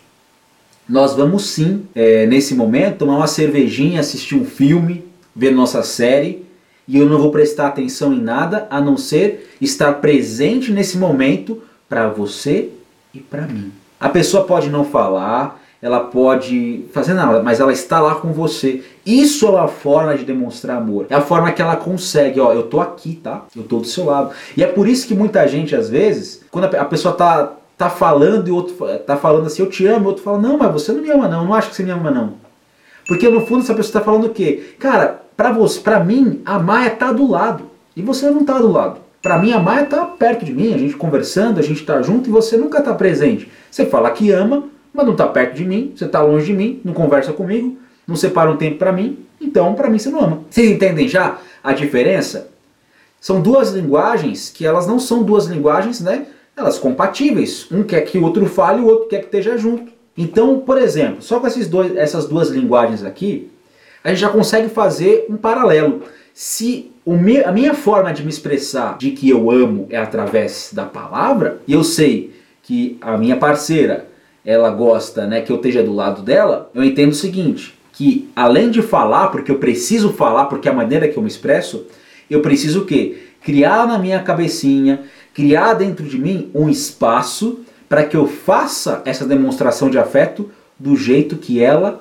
Nós 0.88 1.14
vamos 1.14 1.46
sim, 1.46 1.82
é, 1.94 2.26
nesse 2.26 2.54
momento, 2.54 2.98
tomar 2.98 3.16
uma 3.16 3.26
cervejinha, 3.26 4.00
assistir 4.00 4.34
um 4.34 4.44
filme, 4.44 5.04
ver 5.34 5.52
nossa 5.52 5.82
série. 5.82 6.44
E 6.88 6.98
eu 6.98 7.06
não 7.06 7.18
vou 7.18 7.32
prestar 7.32 7.68
atenção 7.68 8.12
em 8.12 8.20
nada 8.20 8.66
a 8.70 8.80
não 8.80 8.96
ser 8.96 9.56
estar 9.60 9.94
presente 9.94 10.70
nesse 10.70 10.98
momento 10.98 11.62
para 11.88 12.08
você 12.08 12.70
e 13.12 13.18
para 13.18 13.42
mim. 13.42 13.72
A 13.98 14.08
pessoa 14.08 14.44
pode 14.44 14.68
não 14.68 14.84
falar, 14.84 15.60
ela 15.80 16.00
pode 16.00 16.84
fazer 16.92 17.14
nada, 17.14 17.42
mas 17.42 17.60
ela 17.60 17.72
está 17.72 18.00
lá 18.00 18.14
com 18.16 18.32
você. 18.32 18.82
Isso 19.04 19.46
é 19.46 19.50
uma 19.50 19.68
forma 19.68 20.16
de 20.16 20.24
demonstrar 20.24 20.78
amor. 20.78 21.06
É 21.10 21.14
a 21.14 21.20
forma 21.20 21.52
que 21.52 21.62
ela 21.62 21.76
consegue, 21.76 22.40
ó, 22.40 22.52
eu 22.52 22.64
tô 22.64 22.80
aqui, 22.80 23.20
tá? 23.22 23.44
Eu 23.54 23.62
tô 23.62 23.78
do 23.78 23.86
seu 23.86 24.06
lado. 24.06 24.30
E 24.56 24.62
é 24.62 24.66
por 24.66 24.88
isso 24.88 25.06
que 25.06 25.14
muita 25.14 25.46
gente 25.46 25.76
às 25.76 25.88
vezes, 25.88 26.44
quando 26.50 26.64
a 26.64 26.84
pessoa 26.84 27.14
tá 27.14 27.52
tá 27.76 27.90
falando 27.90 28.48
e 28.48 28.50
outro 28.50 28.74
tá 29.06 29.16
falando 29.16 29.46
assim, 29.46 29.62
eu 29.62 29.68
te 29.68 29.86
amo, 29.86 30.06
e 30.06 30.08
outro 30.08 30.22
fala, 30.22 30.38
não, 30.38 30.56
mas 30.56 30.72
você 30.72 30.92
não 30.92 31.02
me 31.02 31.10
ama 31.10 31.28
não, 31.28 31.44
não 31.44 31.54
acho 31.54 31.68
que 31.68 31.76
você 31.76 31.82
me 31.82 31.90
ama 31.90 32.10
não. 32.10 32.34
Porque 33.06 33.28
no 33.28 33.44
fundo 33.44 33.60
essa 33.60 33.74
pessoa 33.74 33.90
está 33.90 34.00
falando 34.00 34.26
o 34.26 34.30
quê? 34.30 34.74
Cara, 34.78 35.22
para 35.36 35.52
você, 35.52 35.78
para 35.78 36.00
mim, 36.02 36.40
a 36.44 36.58
Maia 36.58 36.90
tá 36.90 37.12
do 37.12 37.30
lado 37.30 37.64
e 37.94 38.02
você 38.02 38.30
não 38.30 38.44
tá 38.44 38.58
do 38.58 38.72
lado. 38.72 39.00
Para 39.22 39.38
mim 39.38 39.52
a 39.52 39.60
Maia 39.60 39.84
tá 39.84 40.04
perto 40.04 40.44
de 40.44 40.52
mim, 40.52 40.72
a 40.72 40.78
gente 40.78 40.96
conversando, 40.96 41.58
a 41.58 41.62
gente 41.62 41.84
tá 41.84 42.00
junto 42.00 42.28
e 42.28 42.32
você 42.32 42.56
nunca 42.56 42.80
tá 42.80 42.94
presente. 42.94 43.50
Você 43.70 43.84
fala 43.86 44.10
que 44.10 44.30
ama, 44.32 44.64
mas 44.96 45.06
não 45.06 45.14
tá 45.14 45.26
perto 45.26 45.54
de 45.54 45.64
mim, 45.64 45.92
você 45.94 46.08
tá 46.08 46.22
longe 46.22 46.46
de 46.46 46.52
mim, 46.54 46.80
não 46.82 46.94
conversa 46.94 47.32
comigo, 47.32 47.76
não 48.06 48.16
separa 48.16 48.50
um 48.50 48.56
tempo 48.56 48.78
para 48.78 48.92
mim, 48.92 49.18
então 49.40 49.74
para 49.74 49.90
mim 49.90 49.98
você 49.98 50.08
não 50.08 50.20
ama. 50.20 50.40
Vocês 50.48 50.70
entendem 50.70 51.06
já 51.06 51.38
a 51.62 51.72
diferença? 51.74 52.48
São 53.20 53.40
duas 53.40 53.72
linguagens 53.72 54.50
que 54.50 54.64
elas 54.64 54.86
não 54.86 54.98
são 54.98 55.22
duas 55.22 55.46
linguagens, 55.46 56.00
né? 56.00 56.26
Elas 56.56 56.78
compatíveis. 56.78 57.66
Um 57.70 57.82
quer 57.82 58.02
que 58.02 58.16
o 58.16 58.22
outro 58.22 58.46
fale, 58.46 58.80
o 58.80 58.86
outro 58.86 59.08
quer 59.08 59.18
que 59.18 59.26
esteja 59.26 59.58
junto. 59.58 59.92
Então, 60.16 60.60
por 60.60 60.78
exemplo, 60.78 61.20
só 61.20 61.38
com 61.38 61.46
esses 61.46 61.68
dois, 61.68 61.94
essas 61.96 62.26
duas 62.26 62.48
linguagens 62.48 63.04
aqui, 63.04 63.50
a 64.02 64.08
gente 64.08 64.20
já 64.20 64.30
consegue 64.30 64.68
fazer 64.68 65.26
um 65.28 65.36
paralelo. 65.36 66.02
Se 66.32 66.90
me, 67.04 67.42
a 67.42 67.52
minha 67.52 67.74
forma 67.74 68.12
de 68.12 68.22
me 68.22 68.30
expressar 68.30 68.96
de 68.96 69.10
que 69.10 69.28
eu 69.28 69.50
amo 69.50 69.86
é 69.90 69.98
através 69.98 70.70
da 70.72 70.84
palavra, 70.84 71.60
e 71.66 71.72
eu 71.72 71.84
sei 71.84 72.34
que 72.62 72.96
a 73.00 73.16
minha 73.16 73.36
parceira 73.36 74.05
ela 74.46 74.70
gosta 74.70 75.26
né, 75.26 75.40
que 75.40 75.50
eu 75.50 75.56
esteja 75.56 75.82
do 75.82 75.92
lado 75.92 76.22
dela, 76.22 76.70
eu 76.72 76.84
entendo 76.84 77.10
o 77.10 77.16
seguinte, 77.16 77.74
que 77.92 78.30
além 78.36 78.70
de 78.70 78.80
falar, 78.80 79.28
porque 79.28 79.50
eu 79.50 79.58
preciso 79.58 80.12
falar, 80.12 80.44
porque 80.44 80.68
é 80.68 80.70
a 80.70 80.74
maneira 80.74 81.08
que 81.08 81.16
eu 81.16 81.22
me 81.22 81.28
expresso, 81.28 81.84
eu 82.30 82.40
preciso 82.40 82.82
o 82.82 82.84
quê? 82.84 83.24
Criar 83.42 83.88
na 83.88 83.98
minha 83.98 84.22
cabecinha, 84.22 85.00
criar 85.34 85.74
dentro 85.74 86.06
de 86.06 86.16
mim 86.16 86.48
um 86.54 86.70
espaço 86.70 87.60
para 87.88 88.04
que 88.04 88.16
eu 88.16 88.28
faça 88.28 89.02
essa 89.04 89.26
demonstração 89.26 89.90
de 89.90 89.98
afeto 89.98 90.48
do 90.78 90.94
jeito 90.94 91.36
que 91.36 91.60
ela 91.60 92.00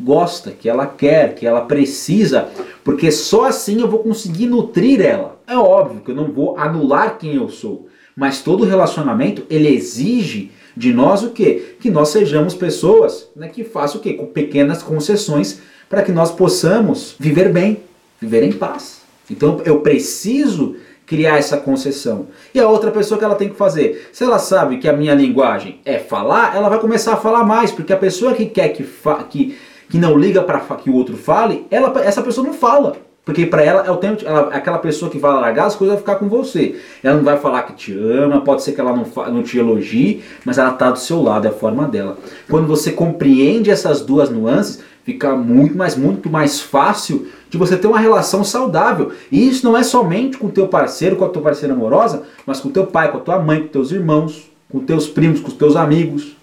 gosta, 0.00 0.50
que 0.50 0.68
ela 0.68 0.86
quer, 0.86 1.36
que 1.36 1.46
ela 1.46 1.60
precisa, 1.60 2.48
porque 2.82 3.12
só 3.12 3.46
assim 3.46 3.80
eu 3.80 3.88
vou 3.88 4.00
conseguir 4.00 4.46
nutrir 4.46 5.00
ela. 5.00 5.38
É 5.46 5.56
óbvio 5.56 6.00
que 6.00 6.10
eu 6.10 6.16
não 6.16 6.32
vou 6.32 6.58
anular 6.58 7.18
quem 7.18 7.36
eu 7.36 7.48
sou, 7.48 7.88
mas 8.16 8.42
todo 8.42 8.64
relacionamento 8.64 9.44
ele 9.48 9.68
exige 9.68 10.50
de 10.76 10.92
nós 10.92 11.22
o 11.22 11.30
quê? 11.30 11.76
Que 11.80 11.90
nós 11.90 12.08
sejamos 12.08 12.54
pessoas 12.54 13.28
né, 13.34 13.48
que 13.48 13.64
façam 13.64 14.00
o 14.00 14.02
quê? 14.02 14.14
Com 14.14 14.26
pequenas 14.26 14.82
concessões 14.82 15.60
para 15.88 16.02
que 16.02 16.12
nós 16.12 16.30
possamos 16.30 17.14
viver 17.18 17.52
bem, 17.52 17.82
viver 18.20 18.42
em 18.42 18.52
paz. 18.52 19.02
Então 19.30 19.60
eu 19.64 19.80
preciso 19.80 20.76
criar 21.06 21.38
essa 21.38 21.56
concessão. 21.56 22.28
E 22.54 22.58
a 22.58 22.68
outra 22.68 22.90
pessoa 22.90 23.18
que 23.18 23.24
ela 23.24 23.34
tem 23.34 23.48
que 23.48 23.56
fazer? 23.56 24.08
Se 24.12 24.24
ela 24.24 24.38
sabe 24.38 24.78
que 24.78 24.88
a 24.88 24.92
minha 24.92 25.14
linguagem 25.14 25.80
é 25.84 25.98
falar, 25.98 26.56
ela 26.56 26.68
vai 26.68 26.80
começar 26.80 27.12
a 27.12 27.18
falar 27.18 27.44
mais, 27.44 27.70
porque 27.70 27.92
a 27.92 27.96
pessoa 27.96 28.34
que 28.34 28.46
quer 28.46 28.70
que, 28.70 28.86
que, 29.28 29.58
que 29.88 29.98
não 29.98 30.18
liga 30.18 30.42
para 30.42 30.60
que 30.76 30.90
o 30.90 30.94
outro 30.94 31.16
fale, 31.16 31.66
ela, 31.70 31.92
essa 32.02 32.22
pessoa 32.22 32.46
não 32.46 32.54
fala. 32.54 32.96
Porque 33.24 33.46
para 33.46 33.62
ela 33.62 33.86
é 33.86 33.90
o 33.90 33.96
tempo, 33.96 34.22
ela, 34.24 34.48
aquela 34.48 34.78
pessoa 34.78 35.10
que 35.10 35.18
vai 35.18 35.32
largar 35.32 35.66
as 35.66 35.74
coisas 35.74 35.94
vai 35.94 36.00
ficar 36.00 36.16
com 36.16 36.28
você. 36.28 36.78
Ela 37.02 37.16
não 37.16 37.24
vai 37.24 37.38
falar 37.38 37.62
que 37.62 37.72
te 37.72 37.92
ama, 37.92 38.42
pode 38.42 38.62
ser 38.62 38.72
que 38.72 38.80
ela 38.80 38.94
não, 38.94 39.06
não 39.32 39.42
te 39.42 39.58
elogie, 39.58 40.22
mas 40.44 40.58
ela 40.58 40.70
está 40.70 40.90
do 40.90 40.98
seu 40.98 41.22
lado, 41.22 41.46
é 41.46 41.50
a 41.50 41.52
forma 41.52 41.88
dela. 41.88 42.18
Quando 42.50 42.66
você 42.66 42.92
compreende 42.92 43.70
essas 43.70 44.02
duas 44.02 44.28
nuances, 44.28 44.82
fica 45.04 45.34
muito, 45.34 45.76
mais 45.76 45.96
muito 45.96 46.28
mais 46.28 46.60
fácil 46.60 47.26
de 47.48 47.56
você 47.56 47.76
ter 47.76 47.86
uma 47.86 47.98
relação 47.98 48.44
saudável. 48.44 49.12
E 49.32 49.48
isso 49.48 49.64
não 49.64 49.76
é 49.76 49.82
somente 49.82 50.36
com 50.36 50.48
o 50.48 50.52
teu 50.52 50.68
parceiro, 50.68 51.16
com 51.16 51.24
a 51.24 51.28
tua 51.28 51.42
parceira 51.42 51.72
amorosa, 51.72 52.24
mas 52.44 52.60
com 52.60 52.68
o 52.68 52.72
teu 52.72 52.86
pai, 52.86 53.10
com 53.10 53.18
a 53.18 53.20
tua 53.20 53.38
mãe, 53.38 53.62
com 53.62 53.68
teus 53.68 53.90
irmãos, 53.90 54.50
com 54.70 54.80
teus 54.80 55.06
primos, 55.06 55.40
com 55.40 55.48
os 55.48 55.54
teus 55.54 55.76
amigos. 55.76 56.36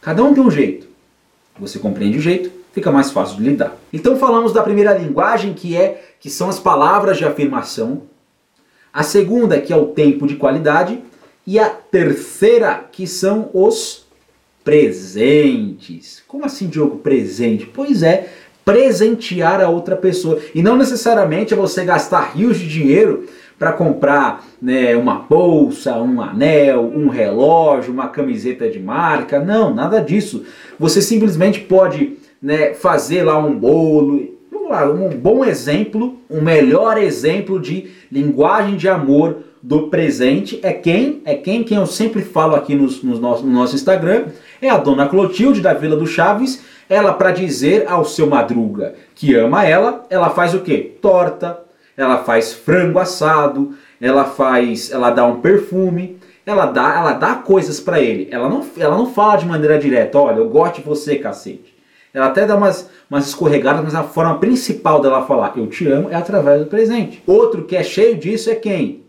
Cada 0.00 0.22
um 0.22 0.34
tem 0.34 0.42
um 0.42 0.50
jeito. 0.50 0.86
Você 1.58 1.78
compreende 1.78 2.18
o 2.18 2.20
jeito, 2.20 2.50
fica 2.72 2.90
mais 2.90 3.10
fácil 3.10 3.36
de 3.36 3.44
lidar. 3.44 3.76
Então 3.92 4.16
falamos 4.16 4.52
da 4.52 4.62
primeira 4.62 4.96
linguagem, 4.96 5.52
que 5.54 5.76
é 5.76 6.11
que 6.22 6.30
são 6.30 6.48
as 6.48 6.60
palavras 6.60 7.18
de 7.18 7.24
afirmação. 7.24 8.02
A 8.94 9.02
segunda, 9.02 9.60
que 9.60 9.72
é 9.72 9.76
o 9.76 9.86
tempo 9.86 10.24
de 10.24 10.36
qualidade, 10.36 11.00
e 11.44 11.58
a 11.58 11.68
terceira, 11.68 12.84
que 12.92 13.08
são 13.08 13.50
os 13.52 14.06
presentes. 14.62 16.22
Como 16.28 16.44
assim, 16.44 16.68
Diogo, 16.68 16.98
presente? 16.98 17.66
Pois 17.66 18.04
é, 18.04 18.28
presentear 18.64 19.60
a 19.60 19.68
outra 19.68 19.96
pessoa. 19.96 20.38
E 20.54 20.62
não 20.62 20.76
necessariamente 20.76 21.54
é 21.54 21.56
você 21.56 21.84
gastar 21.84 22.36
rios 22.36 22.56
de 22.56 22.68
dinheiro 22.68 23.26
para 23.58 23.72
comprar 23.72 24.46
né, 24.60 24.94
uma 24.94 25.16
bolsa, 25.16 26.00
um 26.00 26.22
anel, 26.22 26.82
um 26.84 27.08
relógio, 27.08 27.92
uma 27.92 28.06
camiseta 28.06 28.70
de 28.70 28.78
marca. 28.78 29.40
Não, 29.40 29.74
nada 29.74 30.00
disso. 30.00 30.44
Você 30.78 31.02
simplesmente 31.02 31.58
pode 31.58 32.16
né, 32.40 32.74
fazer 32.74 33.24
lá 33.24 33.36
um 33.36 33.58
bolo. 33.58 34.31
Lá, 34.72 34.86
um 34.86 35.10
bom 35.10 35.44
exemplo, 35.44 36.16
um 36.30 36.40
melhor 36.40 36.96
exemplo 36.96 37.60
de 37.60 37.90
linguagem 38.10 38.74
de 38.74 38.88
amor 38.88 39.40
do 39.62 39.88
presente 39.88 40.58
é 40.62 40.72
quem? 40.72 41.20
É 41.26 41.34
quem? 41.34 41.62
Quem 41.62 41.76
eu 41.76 41.84
sempre 41.84 42.22
falo 42.22 42.54
aqui 42.54 42.74
nos, 42.74 43.02
nos 43.02 43.20
nosso, 43.20 43.44
no 43.44 43.52
nosso 43.52 43.74
Instagram 43.74 44.28
é 44.62 44.70
a 44.70 44.78
dona 44.78 45.06
Clotilde 45.06 45.60
da 45.60 45.74
Vila 45.74 45.94
do 45.94 46.06
Chaves. 46.06 46.64
Ela, 46.88 47.12
para 47.12 47.32
dizer 47.32 47.84
ao 47.86 48.02
seu 48.02 48.26
madruga 48.26 48.94
que 49.14 49.34
ama 49.34 49.62
ela, 49.62 50.06
ela 50.08 50.30
faz 50.30 50.54
o 50.54 50.60
quê? 50.60 50.96
Torta, 51.02 51.60
ela 51.94 52.24
faz 52.24 52.54
frango 52.54 52.98
assado, 52.98 53.74
ela 54.00 54.24
faz, 54.24 54.90
ela 54.90 55.10
dá 55.10 55.26
um 55.26 55.42
perfume, 55.42 56.16
ela 56.46 56.64
dá, 56.64 56.96
ela 56.96 57.12
dá 57.12 57.34
coisas 57.34 57.78
para 57.78 58.00
ele. 58.00 58.26
Ela 58.30 58.48
não, 58.48 58.66
ela 58.78 58.96
não 58.96 59.12
fala 59.12 59.36
de 59.36 59.44
maneira 59.44 59.78
direta, 59.78 60.18
olha, 60.18 60.38
eu 60.38 60.48
gosto 60.48 60.76
de 60.76 60.88
você, 60.88 61.16
cacete. 61.16 61.71
Ela 62.14 62.26
até 62.26 62.46
dá 62.46 62.56
umas, 62.56 62.90
umas 63.10 63.26
escorregadas, 63.28 63.82
mas 63.82 63.94
a 63.94 64.02
forma 64.02 64.38
principal 64.38 65.00
dela 65.00 65.24
falar 65.24 65.54
eu 65.56 65.66
te 65.66 65.86
amo 65.88 66.10
é 66.10 66.14
através 66.14 66.60
do 66.60 66.66
presente. 66.66 67.22
Outro 67.26 67.64
que 67.64 67.74
é 67.74 67.82
cheio 67.82 68.16
disso 68.16 68.50
é 68.50 68.54
quem? 68.54 69.02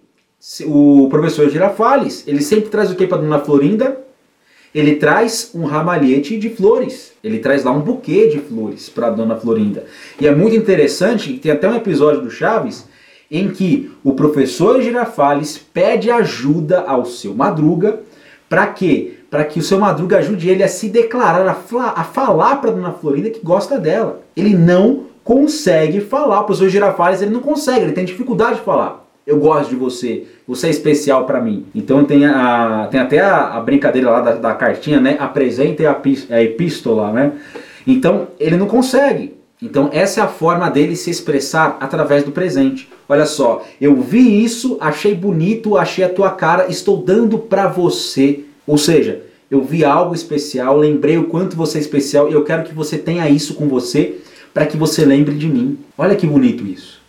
O 0.66 1.08
professor 1.10 1.50
Girafales. 1.50 2.26
Ele 2.28 2.42
sempre 2.42 2.70
traz 2.70 2.92
o 2.92 2.96
que 2.96 3.08
para 3.08 3.18
Dona 3.18 3.40
Florinda? 3.40 4.02
Ele 4.74 4.96
traz 4.96 5.52
um 5.54 5.66
ramalhete 5.66 6.38
de 6.38 6.50
flores. 6.50 7.14
Ele 7.24 7.40
traz 7.40 7.64
lá 7.64 7.72
um 7.72 7.82
buquê 7.82 8.28
de 8.28 8.40
flores 8.40 8.90
para 8.90 9.10
Dona 9.10 9.36
Florinda. 9.36 9.86
E 10.20 10.28
é 10.28 10.34
muito 10.34 10.56
interessante, 10.56 11.34
tem 11.34 11.52
até 11.52 11.70
um 11.70 11.76
episódio 11.76 12.22
do 12.22 12.32
Chaves 12.32 12.88
em 13.30 13.50
que 13.50 13.92
o 14.04 14.14
professor 14.14 14.82
Girafales 14.82 15.58
pede 15.58 16.10
ajuda 16.10 16.82
ao 16.82 17.06
seu 17.06 17.34
Madruga 17.34 18.02
para 18.48 18.68
quê? 18.68 19.14
Para 19.34 19.46
que 19.46 19.58
o 19.58 19.64
seu 19.64 19.80
Madruga 19.80 20.20
ajude 20.20 20.48
ele 20.48 20.62
a 20.62 20.68
se 20.68 20.90
declarar, 20.90 21.44
a, 21.48 22.00
a 22.00 22.04
falar 22.04 22.58
para 22.58 22.70
Dona 22.70 22.92
Florinda 22.92 23.32
que 23.32 23.44
gosta 23.44 23.80
dela. 23.80 24.22
Ele 24.38 24.56
não 24.56 25.06
consegue 25.24 26.02
falar. 26.02 26.42
O 26.42 26.44
professor 26.44 26.70
Girafales 26.70 27.20
ele 27.20 27.32
não 27.32 27.40
consegue, 27.40 27.82
ele 27.82 27.94
tem 27.94 28.06
dificuldade 28.06 28.58
de 28.58 28.62
falar 28.62 29.04
eu 29.26 29.40
gosto 29.40 29.70
de 29.70 29.76
você, 29.76 30.28
você 30.46 30.68
é 30.68 30.70
especial 30.70 31.26
para 31.26 31.42
mim. 31.42 31.66
Então 31.74 32.04
tem, 32.04 32.26
a, 32.26 32.88
tem 32.92 33.00
até 33.00 33.22
a, 33.22 33.56
a 33.56 33.62
brincadeira 33.62 34.12
lá 34.12 34.22
da, 34.22 34.32
da, 34.34 34.54
cartinha, 34.54 35.00
né? 35.00 35.18
Apresenta 35.20 35.90
a, 35.90 36.36
a 36.36 36.44
epístola, 36.44 37.12
né? 37.12 37.32
Então 37.88 38.28
ele 38.40 38.56
não 38.58 38.68
consegue. 38.68 39.34
Então 39.62 39.90
essa 39.94 40.20
é 40.20 40.24
a 40.24 40.28
forma 40.28 40.70
dele 40.70 40.96
se 40.96 41.10
expressar 41.10 41.78
através 41.80 42.24
do 42.24 42.32
presente. 42.32 42.88
Olha 43.10 43.26
só, 43.26 43.64
eu 43.82 43.96
vi 43.96 44.44
isso, 44.44 44.78
achei 44.80 45.16
bonito, 45.16 45.76
achei 45.76 46.04
a 46.04 46.10
tua 46.10 46.30
cara, 46.30 46.68
estou 46.70 46.98
dando 46.98 47.40
para 47.40 47.68
você. 47.68 48.44
Ou 48.66 48.78
seja, 48.78 49.24
eu 49.50 49.64
vi 49.64 49.86
algo 49.86 50.16
especial, 50.16 50.78
lembrei 50.78 51.18
o 51.18 51.26
quanto 51.26 51.56
você 51.56 51.78
é 51.78 51.82
especial 51.82 52.30
e 52.30 52.34
eu 52.34 52.44
quero 52.44 52.64
que 52.64 52.74
você 52.74 52.98
tenha 52.98 53.30
isso 53.30 53.54
com 53.56 53.68
você 53.68 54.20
para 54.54 54.66
que 54.66 54.78
você 54.78 55.06
lembre 55.06 55.36
de 55.36 55.48
mim. 55.48 55.78
Olha 55.98 56.16
que 56.16 56.26
bonito 56.26 56.66
isso. 56.66 57.02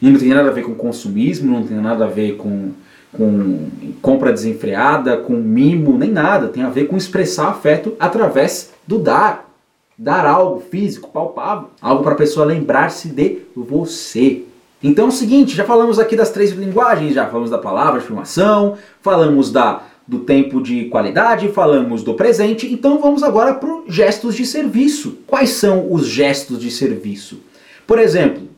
E 0.00 0.08
não 0.08 0.18
tem 0.18 0.28
nada 0.28 0.48
a 0.48 0.52
ver 0.52 0.62
com 0.62 0.74
consumismo, 0.74 1.52
não 1.52 1.66
tem 1.66 1.76
nada 1.76 2.04
a 2.04 2.08
ver 2.08 2.36
com, 2.36 2.70
com 3.12 3.68
compra 4.00 4.32
desenfreada, 4.32 5.16
com 5.16 5.34
mimo, 5.34 5.98
nem 5.98 6.10
nada. 6.10 6.48
Tem 6.48 6.62
a 6.62 6.70
ver 6.70 6.86
com 6.86 6.96
expressar 6.96 7.48
afeto 7.48 7.94
através 7.98 8.72
do 8.86 8.98
dar. 8.98 9.48
Dar 9.96 10.24
algo 10.24 10.60
físico, 10.70 11.10
palpável. 11.10 11.70
Algo 11.80 12.04
para 12.04 12.12
a 12.12 12.18
pessoa 12.18 12.46
lembrar-se 12.46 13.08
de 13.08 13.38
você. 13.56 14.44
Então 14.80 15.06
é 15.06 15.08
o 15.08 15.12
seguinte, 15.12 15.56
já 15.56 15.64
falamos 15.64 15.98
aqui 15.98 16.14
das 16.14 16.30
três 16.30 16.52
linguagens, 16.52 17.14
já 17.14 17.26
falamos 17.26 17.50
da 17.50 17.58
palavra, 17.58 17.98
afirmação, 17.98 18.78
falamos 19.02 19.50
da, 19.50 19.82
do 20.08 20.20
tempo 20.20 20.62
de 20.62 20.86
qualidade, 20.86 21.48
falamos 21.48 22.02
do 22.02 22.14
presente, 22.14 22.72
então 22.72 22.98
vamos 22.98 23.22
agora 23.22 23.52
para 23.52 23.70
os 23.70 23.94
gestos 23.94 24.34
de 24.34 24.46
serviço. 24.46 25.18
Quais 25.26 25.50
são 25.50 25.92
os 25.92 26.06
gestos 26.06 26.58
de 26.58 26.70
serviço? 26.70 27.40
Por 27.86 27.98
exemplo, 27.98 28.48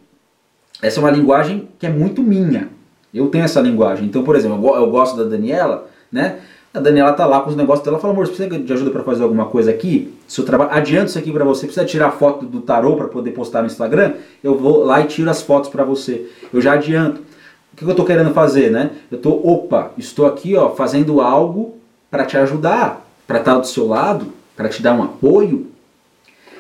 essa 0.80 1.00
é 1.00 1.02
uma 1.02 1.10
linguagem 1.10 1.68
que 1.76 1.86
é 1.86 1.90
muito 1.90 2.22
minha. 2.22 2.68
Eu 3.12 3.26
tenho 3.26 3.44
essa 3.44 3.60
linguagem. 3.60 4.06
Então, 4.06 4.22
por 4.22 4.36
exemplo, 4.36 4.76
eu 4.76 4.90
gosto 4.90 5.16
da 5.16 5.24
Daniela, 5.24 5.90
né? 6.12 6.38
A 6.72 6.78
Daniela 6.78 7.12
tá 7.12 7.26
lá 7.26 7.40
com 7.40 7.50
os 7.50 7.56
negócios 7.56 7.84
dela, 7.84 7.98
fala, 7.98 8.12
amor, 8.12 8.28
você 8.28 8.32
precisa 8.32 8.64
de 8.64 8.72
ajuda 8.72 8.92
para 8.92 9.02
fazer 9.02 9.24
alguma 9.24 9.46
coisa 9.46 9.72
aqui? 9.72 10.14
Se 10.28 10.40
eu 10.40 10.44
trabalho, 10.44 10.70
adianto 10.72 11.08
isso 11.08 11.18
aqui 11.18 11.32
para 11.32 11.44
você, 11.44 11.66
precisa 11.66 11.84
tirar 11.84 12.12
foto 12.12 12.46
do 12.46 12.60
tarô 12.60 12.94
para 12.94 13.08
poder 13.08 13.32
postar 13.32 13.62
no 13.62 13.66
Instagram? 13.66 14.12
Eu 14.42 14.56
vou 14.56 14.84
lá 14.84 15.00
e 15.00 15.08
tiro 15.08 15.28
as 15.28 15.42
fotos 15.42 15.68
para 15.68 15.82
você. 15.82 16.30
Eu 16.54 16.60
já 16.60 16.74
adianto. 16.74 17.22
O 17.72 17.76
que 17.76 17.84
eu 17.84 17.94
tô 17.94 18.04
querendo 18.04 18.32
fazer, 18.32 18.70
né? 18.70 18.90
Eu 19.10 19.18
tô, 19.18 19.30
opa, 19.30 19.92
estou 19.96 20.26
aqui, 20.26 20.56
ó, 20.56 20.70
fazendo 20.70 21.20
algo 21.20 21.76
para 22.10 22.24
te 22.24 22.36
ajudar, 22.36 23.06
para 23.26 23.38
estar 23.38 23.58
do 23.58 23.66
seu 23.66 23.86
lado, 23.86 24.32
para 24.56 24.68
te 24.68 24.82
dar 24.82 24.94
um 24.94 25.02
apoio. 25.02 25.68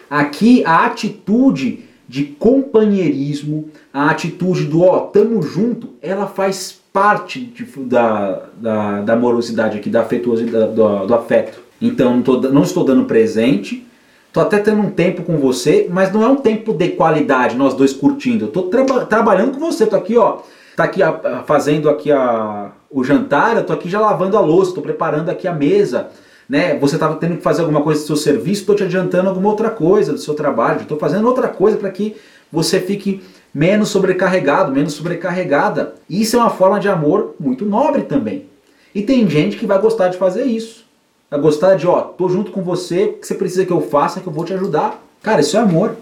Aqui 0.08 0.64
a 0.64 0.86
atitude 0.86 1.84
de 2.08 2.24
companheirismo, 2.24 3.70
a 3.92 4.10
atitude 4.10 4.64
do 4.64 4.82
ó, 4.82 5.00
tamo 5.00 5.42
junto, 5.42 5.90
ela 6.02 6.26
faz 6.26 6.80
parte 6.92 7.40
de, 7.40 7.64
da, 7.84 8.46
da, 8.56 9.00
da, 9.02 9.12
amorosidade 9.12 9.78
aqui, 9.78 9.88
da 9.88 10.00
afetuosidade, 10.00 10.74
do, 10.74 11.06
do 11.06 11.14
afeto. 11.14 11.60
Então 11.80 12.16
não, 12.16 12.22
tô, 12.22 12.40
não 12.40 12.62
estou 12.62 12.84
dando 12.84 13.04
presente, 13.04 13.86
estou 14.26 14.42
até 14.42 14.58
tendo 14.58 14.80
um 14.80 14.90
tempo 14.90 15.22
com 15.22 15.36
você, 15.38 15.86
mas 15.88 16.12
não 16.12 16.24
é 16.24 16.28
um 16.28 16.36
tempo 16.36 16.72
de 16.72 16.88
qualidade, 16.88 17.56
nós 17.56 17.74
dois 17.74 17.92
curtindo. 17.92 18.46
Eu 18.46 18.48
estou 18.48 18.64
traba 18.64 19.06
trabalhando 19.06 19.52
com 19.52 19.60
você, 19.60 19.84
estou 19.84 19.98
aqui, 19.98 20.16
ó, 20.16 20.38
tá 20.82 20.88
aqui 20.88 21.02
a, 21.02 21.42
fazendo 21.46 21.88
aqui 21.88 22.10
a, 22.10 22.70
o 22.90 23.02
jantar, 23.04 23.54
eu 23.54 23.60
estou 23.62 23.74
aqui 23.74 23.88
já 23.88 24.00
lavando 24.00 24.36
a 24.36 24.40
louça, 24.40 24.70
estou 24.70 24.82
preparando 24.82 25.28
aqui 25.28 25.48
a 25.48 25.52
mesa 25.52 26.10
né? 26.50 26.76
Você 26.80 26.96
estava 26.96 27.14
tendo 27.14 27.36
que 27.36 27.44
fazer 27.44 27.60
alguma 27.60 27.80
coisa 27.80 28.00
do 28.00 28.06
seu 28.08 28.16
serviço, 28.16 28.62
estou 28.62 28.74
te 28.74 28.82
adiantando 28.82 29.28
alguma 29.28 29.48
outra 29.48 29.70
coisa 29.70 30.12
do 30.12 30.18
seu 30.18 30.34
trabalho, 30.34 30.80
estou 30.80 30.98
fazendo 30.98 31.28
outra 31.28 31.46
coisa 31.46 31.78
para 31.78 31.88
que 31.90 32.16
você 32.50 32.80
fique 32.80 33.22
menos 33.54 33.88
sobrecarregado, 33.90 34.72
menos 34.72 34.94
sobrecarregada. 34.94 35.94
Isso 36.10 36.34
é 36.34 36.40
uma 36.40 36.50
forma 36.50 36.80
de 36.80 36.88
amor 36.88 37.36
muito 37.38 37.64
nobre 37.64 38.02
também. 38.02 38.46
E 38.92 39.00
tem 39.00 39.30
gente 39.30 39.56
que 39.56 39.64
vai 39.64 39.78
gostar 39.78 40.08
de 40.08 40.18
fazer 40.18 40.42
isso. 40.42 40.84
Vai 41.30 41.38
gostar 41.38 41.76
de, 41.76 41.86
ó, 41.86 42.00
tô 42.00 42.28
junto 42.28 42.50
com 42.50 42.64
você, 42.64 43.04
o 43.04 43.12
que 43.12 43.28
você 43.28 43.34
precisa 43.36 43.64
que 43.64 43.72
eu 43.72 43.80
faça, 43.80 44.18
que 44.18 44.26
eu 44.26 44.32
vou 44.32 44.44
te 44.44 44.52
ajudar. 44.52 45.00
Cara, 45.22 45.42
isso 45.42 45.56
é 45.56 45.60
amor. 45.60 45.94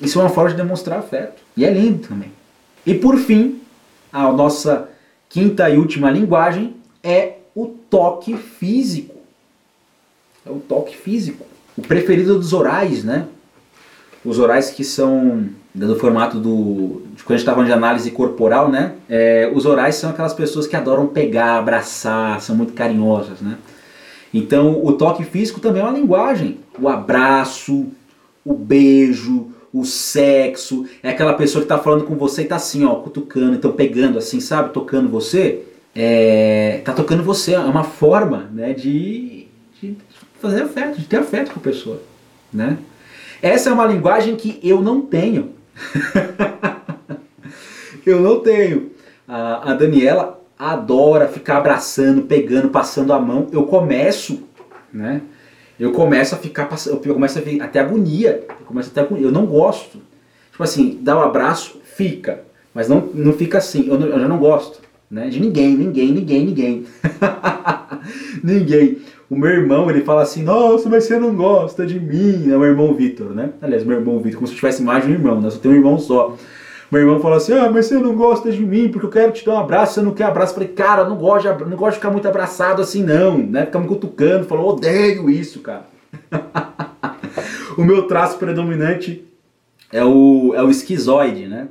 Isso 0.00 0.18
é 0.18 0.22
uma 0.22 0.30
forma 0.30 0.48
de 0.48 0.56
demonstrar 0.56 1.00
afeto. 1.00 1.42
E 1.54 1.66
é 1.66 1.70
lindo 1.70 2.08
também. 2.08 2.32
E 2.86 2.94
por 2.94 3.18
fim, 3.18 3.60
a 4.12 4.30
nossa 4.30 4.88
quinta 5.28 5.70
e 5.70 5.78
última 5.78 6.10
linguagem 6.10 6.76
é 7.02 7.38
o 7.54 7.66
toque 7.66 8.36
físico 8.36 9.22
é 10.46 10.50
o 10.50 10.56
toque 10.56 10.96
físico. 10.96 11.46
O 11.76 11.82
preferido 11.82 12.38
dos 12.38 12.52
orais, 12.52 13.04
né? 13.04 13.26
Os 14.24 14.38
orais 14.38 14.70
que 14.70 14.84
são 14.84 15.48
do 15.74 15.96
formato 15.96 16.38
do. 16.38 17.02
De 17.14 17.22
quando 17.24 17.34
a 17.34 17.38
gente 17.38 17.48
estava 17.48 17.64
de 17.64 17.72
análise 17.72 18.10
corporal, 18.10 18.68
né? 18.70 18.92
É, 19.08 19.50
os 19.54 19.64
orais 19.64 19.94
são 19.94 20.10
aquelas 20.10 20.34
pessoas 20.34 20.66
que 20.66 20.76
adoram 20.76 21.06
pegar, 21.06 21.58
abraçar, 21.58 22.40
são 22.40 22.54
muito 22.54 22.72
carinhosas, 22.72 23.40
né? 23.40 23.56
Então 24.34 24.84
o 24.84 24.92
toque 24.92 25.24
físico 25.24 25.60
também 25.60 25.82
é 25.82 25.84
uma 25.84 25.96
linguagem. 25.98 26.58
O 26.78 26.88
abraço, 26.88 27.86
o 28.44 28.54
beijo, 28.54 29.50
o 29.72 29.84
sexo. 29.84 30.86
É 31.02 31.10
aquela 31.10 31.34
pessoa 31.34 31.62
que 31.62 31.72
está 31.72 31.78
falando 31.78 32.04
com 32.04 32.16
você 32.16 32.42
e 32.42 32.44
está 32.44 32.56
assim, 32.56 32.84
ó, 32.84 32.96
cutucando, 32.96 33.54
então 33.54 33.72
pegando 33.72 34.18
assim, 34.18 34.40
sabe? 34.40 34.72
Tocando 34.72 35.08
você. 35.08 35.64
É, 35.94 36.80
tá 36.84 36.92
tocando 36.92 37.22
você, 37.22 37.54
é 37.54 37.58
uma 37.58 37.84
forma 37.84 38.48
né, 38.52 38.72
de, 38.72 39.46
de 39.80 39.96
fazer 40.40 40.62
afeto, 40.62 40.98
de 40.98 41.04
ter 41.04 41.18
afeto 41.18 41.52
com 41.52 41.60
a 41.60 41.62
pessoa, 41.62 42.00
né? 42.52 42.78
Essa 43.42 43.70
é 43.70 43.72
uma 43.72 43.86
linguagem 43.86 44.36
que 44.36 44.58
eu 44.62 44.80
não 44.80 45.02
tenho. 45.02 45.50
eu 48.06 48.20
não 48.20 48.40
tenho. 48.40 48.92
A, 49.26 49.72
a 49.72 49.74
Daniela 49.74 50.40
adora 50.58 51.28
ficar 51.28 51.58
abraçando, 51.58 52.22
pegando, 52.22 52.68
passando 52.68 53.12
a 53.12 53.20
mão. 53.20 53.48
Eu 53.52 53.64
começo, 53.64 54.44
né? 54.92 55.22
Eu 55.78 55.92
começo 55.92 56.34
a 56.34 56.38
ficar 56.38 56.68
eu 56.86 57.14
começo 57.14 57.38
a 57.38 57.42
ver 57.42 57.60
até 57.60 57.80
agonia. 57.80 58.44
Eu 58.48 58.66
começo 58.66 58.90
até 58.90 59.00
agonia. 59.00 59.26
Eu 59.26 59.32
não 59.32 59.46
gosto. 59.46 59.98
Tipo 60.50 60.62
assim, 60.62 60.98
dá 61.00 61.16
um 61.16 61.22
abraço, 61.22 61.80
fica. 61.82 62.42
Mas 62.74 62.88
não, 62.88 63.08
não 63.14 63.32
fica 63.32 63.58
assim. 63.58 63.88
Eu, 63.88 63.98
não, 63.98 64.06
eu 64.06 64.20
já 64.20 64.28
não 64.28 64.38
gosto. 64.38 64.80
Né? 65.10 65.28
De 65.28 65.40
ninguém, 65.40 65.76
ninguém, 65.76 66.12
ninguém, 66.12 66.46
ninguém. 66.46 66.86
ninguém. 68.42 68.98
O 69.28 69.36
meu 69.36 69.50
irmão, 69.50 69.90
ele 69.90 70.02
fala 70.02 70.22
assim, 70.22 70.42
nossa, 70.42 70.88
mas 70.88 71.04
você 71.04 71.18
não 71.18 71.34
gosta 71.34 71.86
de 71.86 71.98
mim. 71.98 72.50
É 72.50 72.56
o 72.56 72.60
meu 72.60 72.68
irmão 72.68 72.94
Vitor, 72.94 73.30
né? 73.30 73.50
Aliás, 73.60 73.84
meu 73.84 73.98
irmão 73.98 74.18
Vitor, 74.20 74.36
como 74.36 74.46
se 74.46 74.52
eu 74.52 74.56
tivesse 74.56 74.82
mais 74.82 75.04
de 75.04 75.10
um 75.10 75.14
irmão, 75.14 75.40
né? 75.40 75.50
Só 75.50 75.58
tenho 75.58 75.74
um 75.74 75.78
irmão 75.78 75.98
só. 75.98 76.36
Meu 76.92 77.00
irmão 77.00 77.20
fala 77.20 77.38
assim, 77.38 77.54
ah, 77.54 77.70
mas 77.70 77.86
você 77.86 77.98
não 77.98 78.14
gosta 78.14 78.52
de 78.52 78.62
mim, 78.62 78.90
porque 78.90 79.06
eu 79.06 79.10
quero 79.10 79.32
te 79.32 79.46
dar 79.46 79.54
um 79.54 79.60
abraço, 79.60 79.94
você 79.94 80.02
não 80.02 80.12
quer 80.12 80.24
abraço. 80.24 80.52
Eu 80.52 80.56
falei, 80.56 80.68
cara, 80.68 81.08
não 81.08 81.16
gosto, 81.16 81.50
de, 81.50 81.64
não 81.64 81.74
gosto 81.74 81.92
de 81.92 82.00
ficar 82.00 82.10
muito 82.10 82.28
abraçado 82.28 82.82
assim, 82.82 83.02
não. 83.02 83.38
Né? 83.38 83.64
Ficar 83.64 83.78
me 83.78 83.88
cutucando, 83.88 84.44
falou, 84.44 84.74
odeio 84.74 85.30
isso, 85.30 85.60
cara. 85.60 85.86
o 87.78 87.82
meu 87.82 88.02
traço 88.02 88.36
predominante 88.36 89.24
é 89.90 90.04
o, 90.04 90.52
é 90.54 90.62
o 90.62 90.68
esquizoide, 90.68 91.46
né? 91.46 91.68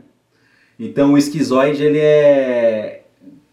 Então 0.79 1.13
o 1.13 1.17
esquizoide, 1.19 1.84
ele 1.84 1.99
é... 1.99 3.03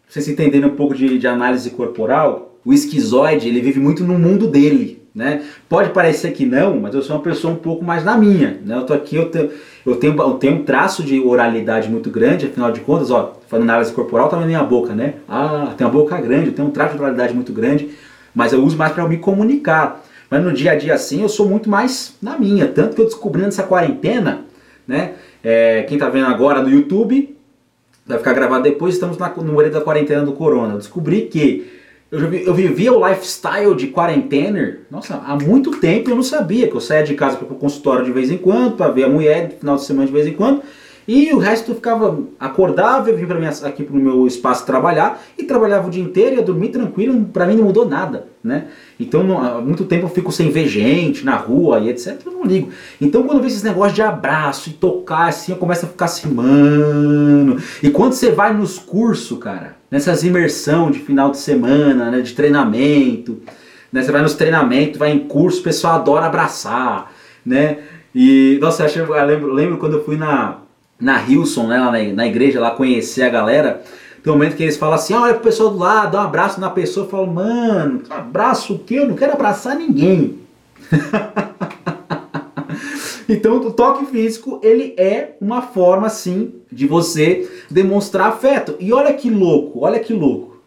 Vocês 0.08 0.26
entenderem 0.26 0.70
um 0.70 0.74
pouco 0.74 0.94
de, 0.94 1.18
de 1.18 1.26
análise 1.26 1.68
corporal, 1.68 2.58
o 2.64 2.72
esquizoide 2.72 3.46
ele 3.46 3.60
vive 3.60 3.78
muito 3.78 4.02
no 4.04 4.18
mundo 4.18 4.46
dele. 4.46 5.02
Né? 5.18 5.42
Pode 5.68 5.90
parecer 5.90 6.30
que 6.30 6.46
não, 6.46 6.78
mas 6.78 6.94
eu 6.94 7.02
sou 7.02 7.16
uma 7.16 7.22
pessoa 7.22 7.52
um 7.52 7.56
pouco 7.56 7.84
mais 7.84 8.04
na 8.04 8.16
minha. 8.16 8.56
Né? 8.64 8.76
Eu 8.76 8.86
tô 8.86 8.94
aqui, 8.94 9.16
eu 9.16 9.28
tenho, 9.28 9.50
eu 9.84 9.96
tenho, 9.96 10.16
eu 10.16 10.34
tenho 10.34 10.54
um 10.54 10.62
traço 10.62 11.02
de 11.02 11.18
oralidade 11.18 11.90
muito 11.90 12.08
grande, 12.08 12.46
afinal 12.46 12.70
de 12.70 12.78
contas, 12.78 13.10
ó, 13.10 13.36
fazendo 13.48 13.68
análise 13.68 13.92
corporal, 13.92 14.28
tá 14.28 14.36
na 14.36 14.46
minha 14.46 14.62
boca, 14.62 14.94
né? 14.94 15.14
Ah, 15.28 15.74
tem 15.76 15.84
uma 15.84 15.92
boca 15.92 16.16
grande, 16.20 16.46
eu 16.46 16.52
tenho 16.52 16.68
um 16.68 16.70
traço 16.70 16.94
de 16.94 17.02
oralidade 17.02 17.34
muito 17.34 17.52
grande, 17.52 17.90
mas 18.32 18.52
eu 18.52 18.62
uso 18.62 18.76
mais 18.76 18.92
para 18.92 19.08
me 19.08 19.16
comunicar. 19.16 20.04
Mas 20.30 20.44
no 20.44 20.52
dia 20.52 20.70
a 20.70 20.74
dia 20.76 20.94
assim, 20.94 21.22
eu 21.22 21.28
sou 21.28 21.48
muito 21.48 21.68
mais 21.68 22.14
na 22.22 22.38
minha. 22.38 22.68
Tanto 22.68 22.94
que 22.94 23.02
eu 23.02 23.06
descobri 23.06 23.42
nessa 23.42 23.64
quarentena, 23.64 24.42
né? 24.86 25.14
É, 25.42 25.82
quem 25.82 25.98
tá 25.98 26.08
vendo 26.08 26.26
agora 26.26 26.62
no 26.62 26.70
YouTube, 26.70 27.36
vai 28.06 28.18
ficar 28.18 28.34
gravado 28.34 28.62
depois, 28.62 28.94
estamos 28.94 29.18
na, 29.18 29.28
no 29.30 29.52
meio 29.56 29.72
da 29.72 29.80
quarentena 29.80 30.22
do 30.22 30.32
corona. 30.32 30.74
Eu 30.74 30.78
descobri 30.78 31.22
que 31.22 31.77
eu, 32.10 32.30
vi, 32.30 32.46
eu 32.46 32.54
vivia 32.54 32.92
o 32.92 33.06
lifestyle 33.06 33.74
de 33.74 33.88
quarentener, 33.88 34.80
nossa, 34.90 35.14
há 35.14 35.36
muito 35.36 35.72
tempo 35.72 36.10
eu 36.10 36.16
não 36.16 36.22
sabia 36.22 36.66
que 36.66 36.74
eu 36.74 36.80
saía 36.80 37.04
de 37.04 37.14
casa 37.14 37.36
para 37.36 37.52
o 37.52 37.58
consultório 37.58 38.04
de 38.04 38.12
vez 38.12 38.30
em 38.30 38.38
quando, 38.38 38.76
para 38.76 38.90
ver 38.90 39.04
a 39.04 39.08
mulher 39.08 39.50
no 39.52 39.58
final 39.58 39.76
de 39.76 39.84
semana 39.84 40.06
de 40.06 40.12
vez 40.12 40.26
em 40.26 40.32
quando, 40.32 40.62
e 41.08 41.32
o 41.32 41.38
resto 41.38 41.70
eu 41.70 41.74
ficava, 41.74 42.18
acordava, 42.38 43.08
eu 43.08 43.16
vim 43.16 43.24
pra 43.24 43.38
minha, 43.38 43.48
aqui 43.48 43.82
para 43.82 43.96
o 43.96 43.98
meu 43.98 44.26
espaço 44.26 44.66
trabalhar 44.66 45.18
e 45.38 45.44
trabalhava 45.44 45.88
o 45.88 45.90
dia 45.90 46.02
inteiro, 46.02 46.36
ia 46.36 46.42
dormir 46.42 46.68
tranquilo, 46.68 47.24
para 47.32 47.46
mim 47.46 47.56
não 47.56 47.64
mudou 47.64 47.88
nada, 47.88 48.26
né? 48.44 48.66
Então 49.00 49.24
não, 49.24 49.40
há 49.40 49.58
muito 49.58 49.86
tempo 49.86 50.04
eu 50.04 50.10
fico 50.10 50.30
sem 50.30 50.50
ver 50.50 50.68
gente 50.68 51.24
na 51.24 51.34
rua 51.34 51.80
e 51.80 51.88
etc, 51.88 52.20
eu 52.26 52.32
não 52.32 52.44
ligo. 52.44 52.68
Então 53.00 53.22
quando 53.22 53.38
eu 53.38 53.42
vejo 53.42 53.54
esses 53.54 53.62
negócios 53.62 53.94
de 53.94 54.02
abraço 54.02 54.68
e 54.68 54.74
tocar 54.74 55.28
assim, 55.28 55.52
eu 55.52 55.56
começo 55.56 55.86
a 55.86 55.88
ficar 55.88 56.04
assim, 56.04 56.28
mano. 56.28 57.56
E 57.82 57.88
quando 57.88 58.12
você 58.12 58.30
vai 58.30 58.52
nos 58.52 58.78
cursos, 58.78 59.38
cara, 59.38 59.76
nessas 59.90 60.22
imersão 60.24 60.90
de 60.90 60.98
final 60.98 61.30
de 61.30 61.38
semana, 61.38 62.10
né, 62.10 62.20
de 62.20 62.34
treinamento, 62.34 63.40
né, 63.90 64.02
você 64.02 64.12
vai 64.12 64.20
nos 64.20 64.34
treinamentos, 64.34 64.98
vai 64.98 65.10
em 65.10 65.20
curso, 65.20 65.60
o 65.60 65.64
pessoal 65.64 65.94
adora 65.94 66.26
abraçar, 66.26 67.10
né? 67.46 67.78
E, 68.14 68.58
nossa, 68.60 68.84
eu, 68.86 69.06
eu 69.06 69.26
lembro, 69.26 69.52
lembro 69.54 69.78
quando 69.78 69.94
eu 69.94 70.04
fui 70.04 70.18
na 70.18 70.67
na 71.00 71.22
Hilson, 71.22 71.68
né, 71.68 71.78
lá 71.78 71.92
na, 71.92 72.02
na 72.02 72.26
igreja, 72.26 72.60
lá 72.60 72.72
conhecer 72.72 73.22
a 73.22 73.28
galera, 73.28 73.82
tem 74.22 74.32
um 74.32 74.36
momento 74.36 74.56
que 74.56 74.62
eles 74.62 74.76
falam 74.76 74.96
assim, 74.96 75.14
olha 75.14 75.34
pro 75.34 75.44
pessoal 75.44 75.70
do 75.70 75.78
lado, 75.78 76.12
dá 76.12 76.22
um 76.22 76.24
abraço 76.24 76.60
na 76.60 76.70
pessoa, 76.70 77.06
eu 77.06 77.10
falo, 77.10 77.26
mano, 77.28 78.02
abraço 78.10 78.74
o 78.74 78.78
quê? 78.78 78.96
Eu 78.96 79.08
não 79.08 79.14
quero 79.14 79.32
abraçar 79.32 79.76
ninguém. 79.76 80.38
então 83.28 83.56
o 83.56 83.72
toque 83.72 84.06
físico, 84.06 84.60
ele 84.62 84.94
é 84.96 85.36
uma 85.40 85.62
forma, 85.62 86.08
sim, 86.08 86.54
de 86.70 86.86
você 86.86 87.48
demonstrar 87.70 88.28
afeto. 88.28 88.76
E 88.80 88.92
olha 88.92 89.14
que 89.14 89.30
louco, 89.30 89.84
olha 89.84 90.00
que 90.00 90.12
louco. 90.12 90.58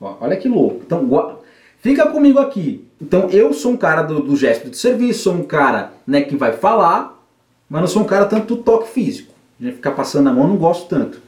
Olha 0.00 0.36
que 0.36 0.48
louco. 0.48 0.82
Então, 0.84 1.38
fica 1.78 2.06
comigo 2.06 2.38
aqui. 2.38 2.84
Então, 3.00 3.28
eu 3.30 3.52
sou 3.52 3.72
um 3.72 3.76
cara 3.76 4.02
do, 4.02 4.20
do 4.20 4.36
gesto 4.36 4.68
de 4.68 4.76
serviço, 4.76 5.24
sou 5.24 5.34
um 5.34 5.44
cara 5.44 5.92
né, 6.06 6.22
que 6.22 6.36
vai 6.36 6.52
falar, 6.52 7.20
mas 7.68 7.80
não 7.80 7.88
sou 7.88 8.02
um 8.02 8.06
cara 8.06 8.26
tanto 8.26 8.56
do 8.56 8.62
toque 8.62 8.88
físico 8.88 9.31
ficar 9.70 9.92
passando 9.92 10.28
a 10.28 10.32
mão, 10.32 10.48
não 10.48 10.56
gosto 10.56 10.88
tanto. 10.88 11.20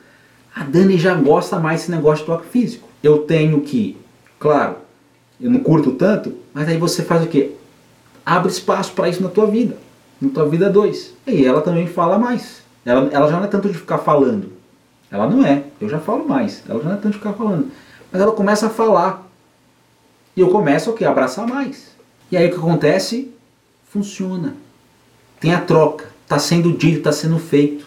A 0.54 0.64
Dani 0.64 0.98
já 0.98 1.14
gosta 1.14 1.58
mais 1.58 1.80
desse 1.80 1.90
negócio 1.92 2.24
de 2.24 2.30
toque 2.30 2.48
físico. 2.48 2.88
Eu 3.02 3.18
tenho 3.18 3.60
que, 3.60 3.96
claro, 4.38 4.76
eu 5.40 5.50
não 5.50 5.60
curto 5.60 5.92
tanto, 5.92 6.34
mas 6.52 6.68
aí 6.68 6.76
você 6.76 7.02
faz 7.02 7.22
o 7.22 7.28
quê? 7.28 7.52
Abre 8.24 8.50
espaço 8.50 8.92
para 8.92 9.08
isso 9.08 9.22
na 9.22 9.28
tua 9.28 9.46
vida. 9.46 9.76
Na 10.20 10.30
tua 10.30 10.48
vida 10.48 10.70
dois. 10.70 11.12
E 11.26 11.44
ela 11.44 11.60
também 11.60 11.86
fala 11.86 12.18
mais. 12.18 12.62
Ela, 12.84 13.08
ela 13.12 13.28
já 13.28 13.36
não 13.36 13.44
é 13.44 13.48
tanto 13.48 13.68
de 13.68 13.76
ficar 13.76 13.98
falando. 13.98 14.52
Ela 15.10 15.28
não 15.28 15.44
é. 15.44 15.64
Eu 15.80 15.88
já 15.88 15.98
falo 15.98 16.26
mais. 16.26 16.62
Ela 16.68 16.80
já 16.80 16.88
não 16.88 16.96
é 16.96 16.98
tanto 16.98 17.12
de 17.12 17.18
ficar 17.18 17.34
falando. 17.34 17.70
Mas 18.10 18.22
ela 18.22 18.32
começa 18.32 18.66
a 18.66 18.70
falar. 18.70 19.28
E 20.36 20.40
eu 20.40 20.48
começo 20.48 20.90
o 20.90 20.94
quê? 20.94 21.04
Abraçar 21.04 21.46
mais. 21.46 21.90
E 22.30 22.36
aí 22.36 22.46
o 22.46 22.50
que 22.50 22.56
acontece? 22.56 23.30
Funciona. 23.90 24.54
Tem 25.38 25.54
a 25.54 25.60
troca. 25.60 26.06
Está 26.22 26.38
sendo 26.38 26.72
dito, 26.72 26.98
está 26.98 27.12
sendo 27.12 27.38
feito. 27.38 27.86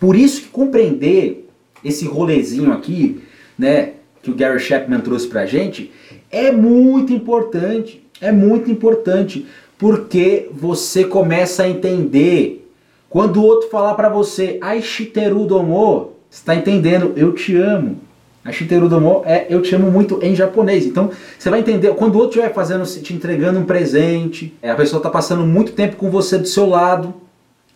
Por 0.00 0.16
isso 0.16 0.42
que 0.42 0.48
compreender 0.48 1.48
esse 1.84 2.04
rolezinho 2.06 2.72
aqui, 2.72 3.20
né, 3.58 3.92
que 4.22 4.30
o 4.30 4.34
Gary 4.34 4.58
Chapman 4.58 5.00
trouxe 5.00 5.26
pra 5.26 5.46
gente, 5.46 5.90
é 6.30 6.50
muito 6.50 7.12
importante. 7.12 8.02
É 8.20 8.32
muito 8.32 8.70
importante 8.70 9.46
porque 9.78 10.48
você 10.50 11.04
começa 11.04 11.64
a 11.64 11.68
entender 11.68 12.66
quando 13.08 13.36
o 13.36 13.44
outro 13.44 13.68
falar 13.68 13.94
para 13.94 14.08
você, 14.08 14.58
ai 14.60 14.82
shiteru 14.82 15.44
domo, 15.46 16.12
está 16.30 16.54
entendendo? 16.54 17.12
Eu 17.16 17.32
te 17.32 17.56
amo. 17.56 17.98
A 18.44 18.52
shiteru 18.52 18.88
domo 18.88 19.22
é 19.26 19.46
eu 19.50 19.60
te 19.60 19.74
amo 19.74 19.90
muito 19.90 20.18
em 20.22 20.34
japonês. 20.34 20.86
Então 20.86 21.10
você 21.38 21.50
vai 21.50 21.60
entender 21.60 21.94
quando 21.94 22.14
o 22.14 22.18
outro 22.18 22.38
estiver 22.38 22.54
fazendo, 22.54 22.84
te 22.84 23.12
entregando 23.12 23.58
um 23.58 23.64
presente, 23.64 24.54
é, 24.62 24.70
a 24.70 24.74
pessoa 24.74 24.98
está 24.98 25.10
passando 25.10 25.44
muito 25.44 25.72
tempo 25.72 25.96
com 25.96 26.10
você 26.10 26.38
do 26.38 26.48
seu 26.48 26.66
lado, 26.66 27.14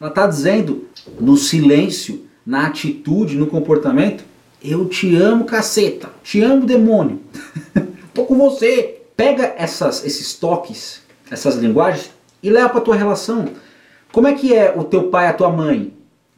ela 0.00 0.08
está 0.08 0.26
dizendo 0.26 0.86
no 1.20 1.36
silêncio, 1.36 2.24
na 2.44 2.66
atitude, 2.66 3.36
no 3.36 3.46
comportamento, 3.46 4.24
eu 4.64 4.88
te 4.88 5.14
amo, 5.14 5.44
caceta. 5.44 6.08
Te 6.22 6.40
amo, 6.40 6.64
demônio. 6.64 7.20
Tô 8.14 8.24
com 8.24 8.36
você. 8.36 9.02
Pega 9.14 9.54
essas, 9.58 10.04
esses 10.04 10.32
toques, 10.34 11.02
essas 11.30 11.56
linguagens 11.56 12.10
e 12.42 12.48
leva 12.48 12.70
para 12.70 12.80
tua 12.80 12.96
relação. 12.96 13.50
Como 14.10 14.26
é 14.26 14.32
que 14.32 14.54
é 14.54 14.72
o 14.74 14.84
teu 14.84 15.04
pai, 15.10 15.28
a 15.28 15.34
tua 15.34 15.50
mãe? 15.50 15.92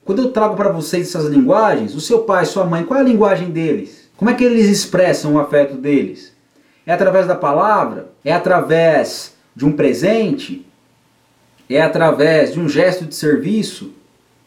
Quando 0.05 0.23
eu 0.23 0.33
trago 0.33 0.57
para 0.57 0.73
vocês 0.73 1.09
essas 1.09 1.27
linguagens, 1.27 1.95
o 1.95 2.01
seu 2.01 2.21
pai, 2.21 2.45
sua 2.45 2.65
mãe, 2.65 2.85
qual 2.85 2.99
é 2.99 3.03
a 3.03 3.07
linguagem 3.07 3.51
deles? 3.51 4.11
Como 4.17 4.29
é 4.29 4.35
que 4.35 4.43
eles 4.43 4.69
expressam 4.69 5.35
o 5.35 5.39
afeto 5.39 5.77
deles? 5.77 6.33
É 6.85 6.93
através 6.93 7.29
da 7.29 7.37
palavra? 7.37 8.11
É 8.25 8.33
através 8.33 9.35
de 9.55 9.65
um 9.65 9.71
presente? 9.71 10.67
É 11.69 11.81
através 11.81 12.53
de 12.53 12.61
um 12.61 12.69
gesto 12.69 13.05
de 13.05 13.15
serviço? 13.15 13.93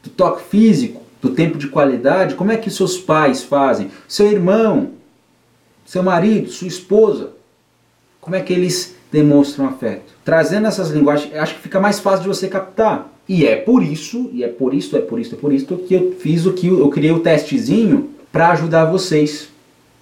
Do 0.04 0.10
toque 0.10 0.44
físico? 0.44 1.02
Do 1.22 1.32
tempo 1.32 1.58
de 1.58 1.68
qualidade? 1.68 2.36
Como 2.36 2.52
é 2.52 2.58
que 2.58 2.70
seus 2.70 2.98
pais 2.98 3.44
fazem? 3.44 3.90
Seu 4.08 4.32
irmão? 4.32 4.92
Seu 5.86 6.04
marido? 6.04 6.50
Sua 6.50 6.68
esposa? 6.68 7.32
Como 8.22 8.36
é 8.36 8.42
que 8.42 8.54
eles 8.54 8.96
demonstram 9.12 9.68
afeto? 9.68 10.14
Trazendo 10.24 10.68
essas 10.68 10.90
linguagens, 10.90 11.34
acho 11.36 11.56
que 11.56 11.62
fica 11.62 11.80
mais 11.80 12.00
fácil 12.00 12.24
de 12.24 12.28
você 12.28 12.48
captar. 12.48 13.12
E 13.28 13.46
é 13.46 13.56
por 13.56 13.82
isso, 13.82 14.30
e 14.34 14.44
é 14.44 14.48
por 14.48 14.74
isso, 14.74 14.96
é 14.96 15.02
por 15.02 15.20
isso, 15.20 15.34
é 15.34 15.38
por 15.38 15.52
isso 15.52 15.66
que 15.66 15.94
eu 15.94 16.16
fiz 16.20 16.46
o 16.46 16.54
que 16.54 16.68
eu 16.68 16.90
criei 16.90 17.12
o 17.12 17.20
testezinho 17.20 18.12
para 18.32 18.52
ajudar 18.52 18.86
vocês, 18.86 19.50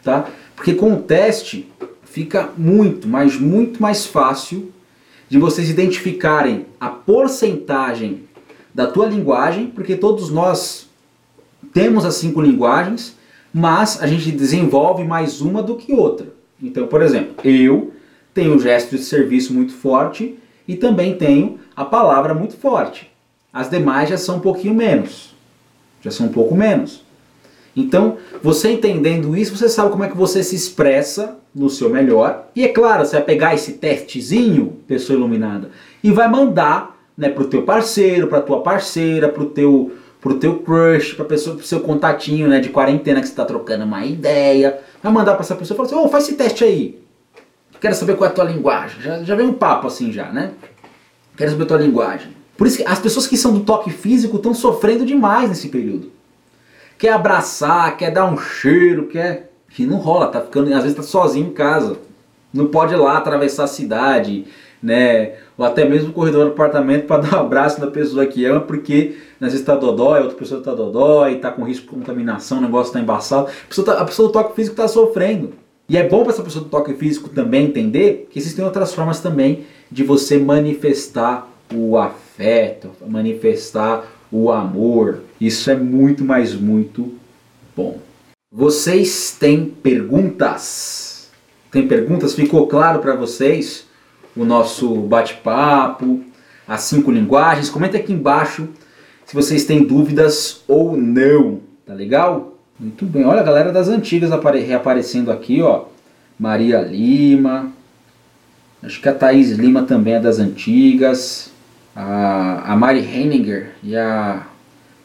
tá? 0.03 0.27
Porque 0.55 0.73
com 0.73 0.93
o 0.93 1.01
teste 1.01 1.69
fica 2.03 2.49
muito, 2.57 3.07
mas 3.07 3.37
muito 3.37 3.81
mais 3.81 4.05
fácil 4.05 4.71
de 5.33 5.39
vocês 5.39 5.67
identificarem 5.67 6.67
a 6.79 6.89
porcentagem 6.89 8.25
da 8.71 8.85
tua 8.85 9.07
linguagem, 9.07 9.65
porque 9.65 9.95
todos 9.95 10.29
nós 10.29 10.87
temos 11.73 12.05
as 12.05 12.13
cinco 12.13 12.39
linguagens, 12.39 13.17
mas 13.51 13.99
a 13.99 14.05
gente 14.05 14.31
desenvolve 14.31 15.03
mais 15.03 15.41
uma 15.41 15.63
do 15.63 15.75
que 15.75 15.91
outra. 15.91 16.27
Então, 16.61 16.85
por 16.85 17.01
exemplo, 17.01 17.33
eu 17.43 17.93
tenho 18.31 18.53
um 18.53 18.59
gesto 18.59 18.95
de 18.95 19.01
serviço 19.01 19.55
muito 19.55 19.73
forte 19.73 20.37
e 20.67 20.75
também 20.75 21.15
tenho 21.15 21.57
a 21.75 21.83
palavra 21.83 22.35
muito 22.35 22.55
forte. 22.55 23.09
As 23.51 23.67
demais 23.71 24.09
já 24.09 24.17
são 24.19 24.35
um 24.35 24.39
pouquinho 24.39 24.75
menos. 24.75 25.33
Já 26.03 26.11
são 26.11 26.27
um 26.27 26.31
pouco 26.31 26.53
menos. 26.53 27.03
Então, 27.75 28.17
você 28.41 28.71
entendendo 28.71 29.35
isso, 29.35 29.55
você 29.55 29.67
sabe 29.67 29.91
como 29.91 30.03
é 30.03 30.07
que 30.07 30.17
você 30.17 30.43
se 30.43 30.55
expressa 30.55 31.37
no 31.53 31.69
seu 31.69 31.89
melhor. 31.89 32.47
E 32.55 32.63
é 32.63 32.67
claro, 32.67 33.05
você 33.05 33.15
vai 33.15 33.25
pegar 33.25 33.53
esse 33.53 33.73
testezinho, 33.73 34.77
pessoa 34.87 35.17
iluminada, 35.17 35.71
e 36.03 36.11
vai 36.11 36.29
mandar 36.29 36.97
né, 37.17 37.29
para 37.29 37.43
o 37.43 37.47
teu 37.47 37.63
parceiro, 37.63 38.27
para 38.27 38.41
tua 38.41 38.61
parceira, 38.61 39.29
para 39.29 39.43
o 39.43 39.47
teu, 39.47 39.91
pro 40.21 40.35
teu 40.35 40.59
crush, 40.59 41.13
para 41.13 41.25
pessoa, 41.25 41.55
pro 41.55 41.65
seu 41.65 41.79
contatinho 41.79 42.47
né, 42.47 42.59
de 42.59 42.69
quarentena 42.69 43.19
que 43.19 43.27
você 43.27 43.33
está 43.33 43.45
trocando 43.45 43.85
uma 43.85 44.05
ideia. 44.05 44.79
Vai 45.01 45.11
mandar 45.11 45.33
para 45.33 45.41
essa 45.41 45.55
pessoa 45.55 45.75
e 45.75 45.77
falar 45.77 45.87
assim, 45.87 46.07
oh, 46.07 46.09
faz 46.09 46.25
esse 46.25 46.35
teste 46.35 46.63
aí. 46.63 46.99
Quero 47.79 47.95
saber 47.95 48.15
qual 48.15 48.29
é 48.29 48.31
a 48.31 48.35
tua 48.35 48.45
linguagem. 48.45 49.01
Já, 49.01 49.23
já 49.23 49.35
vem 49.35 49.45
um 49.45 49.53
papo 49.53 49.87
assim 49.87 50.11
já, 50.11 50.31
né? 50.31 50.51
Quero 51.35 51.51
saber 51.51 51.63
a 51.63 51.67
tua 51.67 51.77
linguagem. 51.77 52.29
Por 52.55 52.67
isso 52.67 52.77
que 52.77 52.85
as 52.85 52.99
pessoas 52.99 53.27
que 53.27 53.35
são 53.35 53.51
do 53.51 53.61
toque 53.61 53.89
físico 53.89 54.37
estão 54.37 54.53
sofrendo 54.53 55.05
demais 55.05 55.49
nesse 55.49 55.67
período. 55.69 56.11
Quer 57.03 57.11
abraçar, 57.11 57.97
quer 57.97 58.11
dar 58.11 58.23
um 58.23 58.37
cheiro, 58.37 59.07
quer. 59.07 59.51
Que 59.71 59.85
não 59.85 59.97
rola, 59.97 60.27
tá 60.27 60.39
ficando. 60.39 60.73
Às 60.73 60.83
vezes 60.83 60.95
tá 60.95 61.03
sozinho 61.03 61.47
em 61.47 61.51
casa. 61.51 61.97
Não 62.53 62.67
pode 62.67 62.93
ir 62.93 62.95
lá 62.95 63.17
atravessar 63.17 63.65
a 63.65 63.67
cidade, 63.67 64.45
né? 64.81 65.33
Ou 65.57 65.65
até 65.65 65.83
mesmo 65.83 66.11
o 66.11 66.13
corredor 66.13 66.45
do 66.45 66.51
apartamento 66.51 67.05
para 67.05 67.19
dar 67.27 67.35
um 67.35 67.39
abraço 67.41 67.81
na 67.81 67.87
pessoa 67.87 68.25
que 68.25 68.45
ama, 68.45 68.61
porque 68.61 69.17
às 69.41 69.51
vezes 69.51 69.65
tá 69.65 69.75
dodói, 69.75 70.21
outra 70.21 70.37
pessoa 70.37 70.61
tá 70.61 70.73
dodói, 70.73 71.39
tá 71.39 71.51
com 71.51 71.65
risco 71.65 71.87
de 71.87 71.91
contaminação, 71.93 72.59
o 72.59 72.61
negócio 72.61 72.93
tá 72.93 73.01
embaçado. 73.01 73.47
A 73.47 73.67
pessoa, 73.67 73.85
tá, 73.85 73.93
a 74.01 74.05
pessoa 74.05 74.29
do 74.29 74.31
toque 74.31 74.55
físico 74.55 74.77
tá 74.77 74.87
sofrendo. 74.87 75.51
E 75.89 75.97
é 75.97 76.07
bom 76.07 76.23
para 76.23 76.31
essa 76.31 76.41
pessoa 76.41 76.63
do 76.63 76.69
toque 76.69 76.93
físico 76.93 77.27
também 77.27 77.65
entender 77.65 78.29
que 78.31 78.39
existem 78.39 78.63
outras 78.63 78.93
formas 78.93 79.19
também 79.19 79.65
de 79.91 80.05
você 80.05 80.37
manifestar 80.37 81.49
o 81.75 81.97
afeto, 81.97 82.91
manifestar 83.05 84.05
o 84.33 84.51
amor. 84.51 85.21
Isso 85.39 85.69
é 85.69 85.75
muito, 85.75 86.25
mais 86.25 86.55
muito 86.55 87.13
bom. 87.77 87.99
Vocês 88.51 89.37
têm 89.39 89.65
perguntas? 89.65 91.29
Tem 91.71 91.87
perguntas? 91.87 92.33
Ficou 92.33 92.65
claro 92.67 92.99
para 92.99 93.15
vocês 93.15 93.85
o 94.35 94.43
nosso 94.43 94.95
bate-papo, 95.01 96.23
as 96.67 96.81
cinco 96.81 97.11
linguagens? 97.11 97.69
Comenta 97.69 97.97
aqui 97.97 98.11
embaixo 98.11 98.67
se 99.25 99.35
vocês 99.35 99.65
têm 99.65 99.83
dúvidas 99.83 100.63
ou 100.67 100.97
não, 100.97 101.61
tá 101.85 101.93
legal? 101.93 102.57
Muito 102.79 103.05
bem, 103.05 103.25
olha 103.25 103.41
a 103.41 103.43
galera 103.43 103.71
das 103.71 103.87
antigas 103.87 104.31
reaparecendo 104.65 105.31
aqui, 105.31 105.61
ó. 105.61 105.85
Maria 106.39 106.81
Lima, 106.81 107.71
acho 108.81 108.99
que 108.99 109.07
a 109.07 109.13
Thaís 109.13 109.51
Lima 109.51 109.83
também 109.83 110.15
é 110.15 110.19
das 110.19 110.39
antigas 110.39 111.52
a, 111.95 112.73
a 112.73 112.75
Mari 112.75 112.99
Henninger 112.99 113.71
e 113.83 113.95
a 113.95 114.45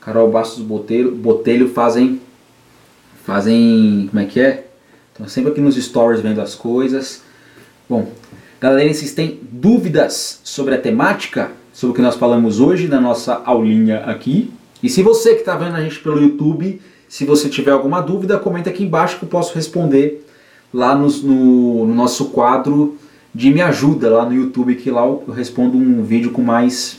Carol 0.01 0.31
Bastos 0.31 0.63
Botelho, 0.63 1.15
Botelho 1.15 1.69
fazem, 1.69 2.21
fazem, 3.25 4.09
como 4.11 4.23
é 4.23 4.27
que 4.27 4.41
é? 4.41 4.67
Estão 5.13 5.29
sempre 5.29 5.53
aqui 5.53 5.61
nos 5.61 5.77
stories 5.77 6.21
vendo 6.21 6.41
as 6.41 6.55
coisas. 6.55 7.23
Bom, 7.89 8.11
galera, 8.61 8.93
vocês 8.93 9.13
têm 9.13 9.41
dúvidas 9.51 10.41
sobre 10.45 10.75
a 10.75 10.81
temática, 10.81 11.51
sobre 11.73 11.93
o 11.93 11.97
que 11.97 12.03
nós 12.03 12.17
falamos 12.17 12.61
hoje 12.61 12.89
na 12.89 13.01
nossa 13.01 13.43
aulinha 13.45 14.01
aqui? 14.01 14.53
E 14.83 14.89
se 14.89 15.03
você 15.03 15.35
que 15.35 15.41
está 15.41 15.57
vendo 15.57 15.75
a 15.75 15.83
gente 15.83 15.99
pelo 15.99 16.21
YouTube, 16.21 16.81
se 17.09 17.25
você 17.25 17.49
tiver 17.49 17.73
alguma 17.73 18.01
dúvida, 18.01 18.39
comenta 18.39 18.71
aqui 18.71 18.85
embaixo 18.85 19.19
que 19.19 19.25
eu 19.25 19.29
posso 19.29 19.55
responder 19.55 20.25
lá 20.73 20.95
no, 20.95 21.09
no, 21.09 21.87
no 21.87 21.95
nosso 21.95 22.27
quadro 22.27 22.97
de 23.39 23.53
Me 23.53 23.61
Ajuda 23.61 24.11
lá 24.11 24.25
no 24.25 24.35
YouTube, 24.35 24.75
que 24.75 24.91
lá 24.91 25.03
eu 25.03 25.33
respondo 25.33 25.79
um 25.79 26.03
vídeo 26.03 26.33
com 26.33 26.43
mais, 26.43 26.99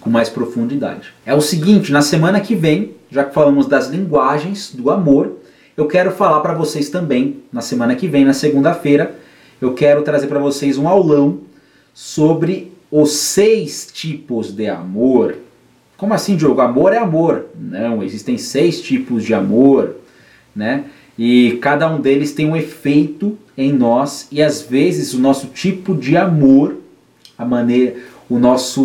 com 0.00 0.10
mais 0.10 0.28
profundidade. 0.28 1.14
É 1.24 1.32
o 1.36 1.40
seguinte, 1.40 1.92
na 1.92 2.02
semana 2.02 2.40
que 2.40 2.56
vem, 2.56 2.96
já 3.08 3.22
que 3.22 3.32
falamos 3.32 3.68
das 3.68 3.86
linguagens 3.86 4.74
do 4.74 4.90
amor, 4.90 5.36
eu 5.76 5.86
quero 5.86 6.10
falar 6.10 6.40
para 6.40 6.52
vocês 6.52 6.88
também, 6.88 7.44
na 7.52 7.60
semana 7.60 7.94
que 7.94 8.08
vem, 8.08 8.24
na 8.24 8.32
segunda-feira, 8.32 9.14
eu 9.60 9.72
quero 9.72 10.02
trazer 10.02 10.26
para 10.26 10.40
vocês 10.40 10.78
um 10.78 10.88
aulão 10.88 11.38
sobre 11.94 12.72
os 12.90 13.12
seis 13.12 13.88
tipos 13.92 14.52
de 14.52 14.66
amor. 14.66 15.36
Como 15.96 16.12
assim, 16.12 16.34
Diogo? 16.34 16.60
Amor 16.60 16.92
é 16.92 16.98
amor. 16.98 17.46
Não, 17.54 18.02
existem 18.02 18.36
seis 18.36 18.80
tipos 18.80 19.22
de 19.22 19.32
amor, 19.32 19.94
né? 20.56 20.86
E 21.18 21.58
cada 21.62 21.88
um 21.88 22.00
deles 22.00 22.32
tem 22.32 22.46
um 22.46 22.56
efeito 22.56 23.38
em 23.56 23.72
nós 23.72 24.28
e 24.30 24.42
às 24.42 24.62
vezes 24.62 25.14
o 25.14 25.18
nosso 25.18 25.46
tipo 25.48 25.94
de 25.94 26.16
amor, 26.16 26.76
a 27.38 27.44
maneira, 27.44 27.96
o 28.28 28.38
nosso 28.38 28.82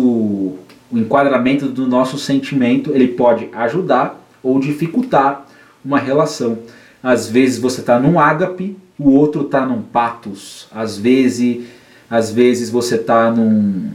o 0.90 0.98
enquadramento 0.98 1.68
do 1.68 1.86
nosso 1.86 2.18
sentimento, 2.18 2.92
ele 2.94 3.08
pode 3.08 3.48
ajudar 3.54 4.22
ou 4.42 4.60
dificultar 4.60 5.46
uma 5.82 5.98
relação. 5.98 6.58
Às 7.02 7.30
vezes 7.30 7.58
você 7.58 7.80
está 7.80 7.98
num 7.98 8.20
ágape, 8.20 8.76
o 8.98 9.10
outro 9.10 9.42
está 9.42 9.64
num 9.64 9.80
patos. 9.80 10.68
Às 10.70 10.98
vezes, 10.98 11.64
às 12.10 12.30
vezes 12.30 12.68
você 12.68 12.96
está 12.96 13.30
num, 13.30 13.90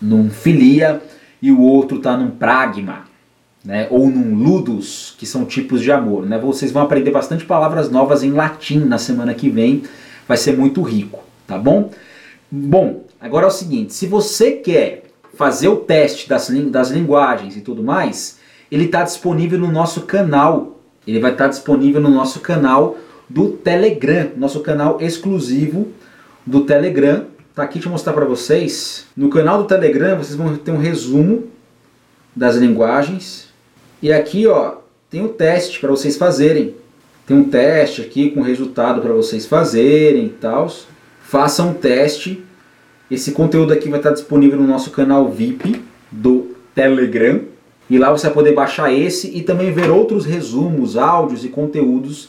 num 0.00 0.30
filia 0.30 1.02
e 1.42 1.50
o 1.50 1.60
outro 1.60 1.98
está 1.98 2.16
num 2.16 2.30
pragma 2.30 3.04
né, 3.66 3.88
ou 3.90 4.08
num 4.08 4.32
ludus, 4.36 5.16
que 5.18 5.26
são 5.26 5.44
tipos 5.44 5.82
de 5.82 5.90
amor. 5.90 6.24
Né? 6.24 6.38
Vocês 6.38 6.70
vão 6.70 6.82
aprender 6.82 7.10
bastante 7.10 7.44
palavras 7.44 7.90
novas 7.90 8.22
em 8.22 8.30
latim 8.30 8.78
na 8.78 8.96
semana 8.96 9.34
que 9.34 9.50
vem, 9.50 9.82
vai 10.26 10.36
ser 10.36 10.56
muito 10.56 10.80
rico, 10.82 11.18
tá 11.46 11.58
bom? 11.58 11.90
Bom, 12.48 13.04
agora 13.20 13.46
é 13.46 13.48
o 13.48 13.52
seguinte, 13.52 13.92
se 13.92 14.06
você 14.06 14.52
quer 14.52 15.06
fazer 15.34 15.66
o 15.66 15.76
teste 15.76 16.28
das, 16.28 16.48
das 16.70 16.90
linguagens 16.90 17.56
e 17.56 17.60
tudo 17.60 17.82
mais, 17.82 18.38
ele 18.70 18.84
está 18.84 19.02
disponível 19.02 19.58
no 19.58 19.70
nosso 19.70 20.02
canal, 20.02 20.80
ele 21.04 21.18
vai 21.18 21.32
estar 21.32 21.44
tá 21.44 21.50
disponível 21.50 22.00
no 22.00 22.08
nosso 22.08 22.40
canal 22.40 22.96
do 23.28 23.50
Telegram, 23.50 24.30
nosso 24.36 24.60
canal 24.60 24.98
exclusivo 25.00 25.88
do 26.46 26.60
Telegram. 26.60 27.24
Tá 27.52 27.64
aqui 27.64 27.80
te 27.80 27.88
mostrar 27.88 28.12
para 28.12 28.24
vocês. 28.24 29.06
No 29.16 29.28
canal 29.28 29.58
do 29.58 29.64
Telegram 29.64 30.16
vocês 30.16 30.36
vão 30.36 30.56
ter 30.56 30.70
um 30.70 30.78
resumo 30.78 31.44
das 32.34 32.56
linguagens, 32.56 33.45
e 34.02 34.12
aqui, 34.12 34.46
ó, 34.46 34.76
tem 35.10 35.24
o 35.24 35.28
teste 35.28 35.80
para 35.80 35.90
vocês 35.90 36.16
fazerem. 36.16 36.74
Tem 37.26 37.36
um 37.36 37.44
teste 37.44 38.02
aqui 38.02 38.30
com 38.30 38.40
resultado 38.40 39.00
para 39.00 39.12
vocês 39.12 39.46
fazerem 39.46 40.26
e 40.26 40.30
tal. 40.30 40.70
Façam 41.20 41.70
um 41.70 41.74
teste. 41.74 42.44
Esse 43.10 43.32
conteúdo 43.32 43.72
aqui 43.72 43.88
vai 43.88 43.98
estar 43.98 44.12
disponível 44.12 44.58
no 44.60 44.66
nosso 44.66 44.90
canal 44.90 45.28
VIP 45.28 45.82
do 46.10 46.54
Telegram. 46.74 47.40
E 47.88 47.98
lá 47.98 48.10
você 48.10 48.26
vai 48.26 48.34
poder 48.34 48.52
baixar 48.52 48.92
esse 48.92 49.36
e 49.36 49.42
também 49.42 49.72
ver 49.72 49.90
outros 49.90 50.24
resumos, 50.24 50.96
áudios 50.96 51.44
e 51.44 51.48
conteúdos 51.48 52.28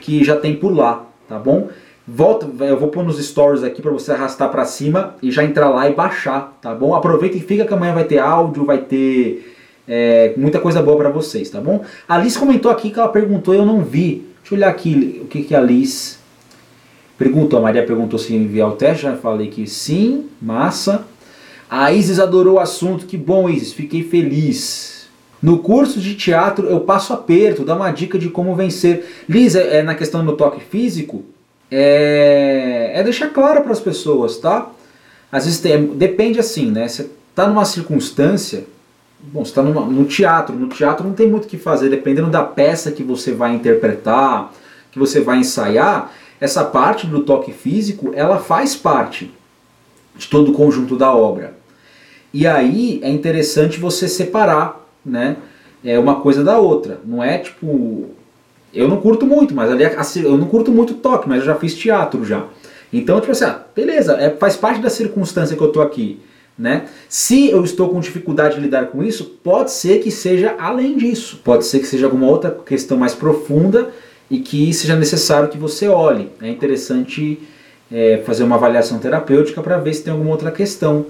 que 0.00 0.22
já 0.22 0.36
tem 0.36 0.54
por 0.54 0.74
lá, 0.74 1.06
tá 1.26 1.38
bom? 1.38 1.68
Volta, 2.06 2.46
eu 2.64 2.78
vou 2.78 2.88
pôr 2.88 3.04
nos 3.04 3.18
stories 3.18 3.62
aqui 3.62 3.82
para 3.82 3.90
você 3.90 4.12
arrastar 4.12 4.50
para 4.50 4.64
cima 4.64 5.16
e 5.22 5.30
já 5.30 5.44
entrar 5.44 5.68
lá 5.70 5.88
e 5.88 5.94
baixar, 5.94 6.58
tá 6.60 6.74
bom? 6.74 6.94
Aproveita 6.94 7.36
e 7.36 7.40
fica 7.40 7.66
que 7.66 7.74
amanhã 7.74 7.94
vai 7.94 8.04
ter 8.04 8.18
áudio, 8.18 8.64
vai 8.64 8.78
ter 8.78 9.57
é, 9.88 10.34
muita 10.36 10.60
coisa 10.60 10.82
boa 10.82 10.98
para 10.98 11.08
vocês, 11.08 11.48
tá 11.48 11.60
bom? 11.60 11.82
A 12.06 12.18
Liz 12.18 12.36
comentou 12.36 12.70
aqui 12.70 12.90
que 12.90 12.98
ela 12.98 13.08
perguntou 13.08 13.54
eu 13.54 13.64
não 13.64 13.82
vi. 13.82 14.26
Deixa 14.40 14.54
eu 14.54 14.58
olhar 14.58 14.68
aqui 14.68 15.20
o 15.22 15.26
que, 15.26 15.42
que 15.42 15.54
a 15.54 15.60
Liz 15.60 16.18
perguntou. 17.16 17.58
A 17.58 17.62
Maria 17.62 17.84
perguntou 17.84 18.18
se 18.18 18.34
enviar 18.34 18.68
o 18.68 18.72
teste, 18.72 19.04
já 19.04 19.16
falei 19.16 19.48
que 19.48 19.66
sim, 19.66 20.26
massa. 20.40 21.06
A 21.70 21.90
Isis 21.92 22.20
adorou 22.20 22.54
o 22.54 22.60
assunto, 22.60 23.06
que 23.06 23.16
bom 23.16 23.48
Isis, 23.48 23.72
fiquei 23.72 24.02
feliz. 24.02 25.08
No 25.40 25.58
curso 25.58 26.00
de 26.00 26.14
teatro 26.14 26.66
eu 26.66 26.80
passo 26.80 27.12
aperto, 27.12 27.64
dá 27.64 27.74
uma 27.74 27.90
dica 27.90 28.18
de 28.18 28.28
como 28.28 28.54
vencer. 28.54 29.06
Liz, 29.28 29.54
é, 29.54 29.78
é 29.78 29.82
na 29.82 29.94
questão 29.94 30.24
do 30.24 30.36
toque 30.36 30.60
físico, 30.60 31.24
é, 31.70 32.92
é 32.94 33.02
deixar 33.02 33.28
claro 33.28 33.62
para 33.62 33.72
as 33.72 33.80
pessoas, 33.80 34.36
tá? 34.38 34.70
Às 35.30 35.44
vezes 35.44 35.60
tem, 35.60 35.86
depende 35.86 36.38
assim, 36.38 36.70
né? 36.70 36.88
Você 36.88 37.08
está 37.30 37.46
numa 37.46 37.64
circunstância, 37.64 38.64
bom, 39.20 39.44
você 39.44 39.50
está 39.50 39.62
no 39.62 40.04
teatro, 40.04 40.54
no 40.54 40.68
teatro 40.68 41.06
não 41.06 41.14
tem 41.14 41.28
muito 41.28 41.44
o 41.44 41.48
que 41.48 41.58
fazer, 41.58 41.88
dependendo 41.88 42.30
da 42.30 42.42
peça 42.42 42.92
que 42.92 43.02
você 43.02 43.32
vai 43.32 43.54
interpretar, 43.54 44.52
que 44.90 44.98
você 44.98 45.20
vai 45.20 45.38
ensaiar, 45.38 46.12
essa 46.40 46.64
parte 46.64 47.06
do 47.06 47.22
toque 47.22 47.52
físico, 47.52 48.12
ela 48.14 48.38
faz 48.38 48.76
parte 48.76 49.30
de 50.16 50.28
todo 50.28 50.50
o 50.50 50.54
conjunto 50.54 50.96
da 50.96 51.12
obra. 51.12 51.56
E 52.32 52.46
aí 52.46 53.00
é 53.02 53.10
interessante 53.10 53.80
você 53.80 54.08
separar, 54.08 54.86
né? 55.04 55.36
É 55.84 55.98
uma 55.98 56.16
coisa 56.20 56.44
da 56.44 56.58
outra. 56.58 57.00
Não 57.04 57.22
é 57.22 57.38
tipo. 57.38 58.10
Eu 58.74 58.86
não 58.86 59.00
curto 59.00 59.24
muito, 59.24 59.54
mas 59.54 59.70
ali 59.70 59.84
assim, 59.84 60.22
eu 60.22 60.36
não 60.36 60.46
curto 60.46 60.70
muito 60.70 60.94
toque, 60.94 61.28
mas 61.28 61.40
eu 61.40 61.46
já 61.46 61.54
fiz 61.54 61.74
teatro 61.74 62.24
já. 62.24 62.44
Então, 62.92 63.18
tipo 63.20 63.32
assim, 63.32 63.44
ah, 63.44 63.62
beleza, 63.74 64.14
é, 64.16 64.30
faz 64.30 64.56
parte 64.56 64.80
da 64.80 64.90
circunstância 64.90 65.56
que 65.56 65.62
eu 65.62 65.72
tô 65.72 65.80
aqui. 65.80 66.20
Né? 66.58 66.86
Se 67.08 67.48
eu 67.48 67.62
estou 67.62 67.88
com 67.88 68.00
dificuldade 68.00 68.56
de 68.56 68.60
lidar 68.60 68.86
com 68.86 69.02
isso, 69.04 69.24
pode 69.44 69.70
ser 69.70 70.00
que 70.00 70.10
seja 70.10 70.56
além 70.58 70.96
disso. 70.96 71.40
Pode 71.44 71.64
ser 71.64 71.78
que 71.78 71.86
seja 71.86 72.06
alguma 72.06 72.26
outra 72.26 72.50
questão 72.50 72.98
mais 72.98 73.14
profunda 73.14 73.90
e 74.28 74.40
que 74.40 74.72
seja 74.74 74.96
necessário 74.96 75.48
que 75.48 75.56
você 75.56 75.86
olhe. 75.86 76.30
É 76.42 76.48
interessante 76.48 77.38
é, 77.92 78.22
fazer 78.26 78.42
uma 78.42 78.56
avaliação 78.56 78.98
terapêutica 78.98 79.62
para 79.62 79.78
ver 79.78 79.94
se 79.94 80.02
tem 80.02 80.12
alguma 80.12 80.30
outra 80.30 80.50
questão. 80.50 81.06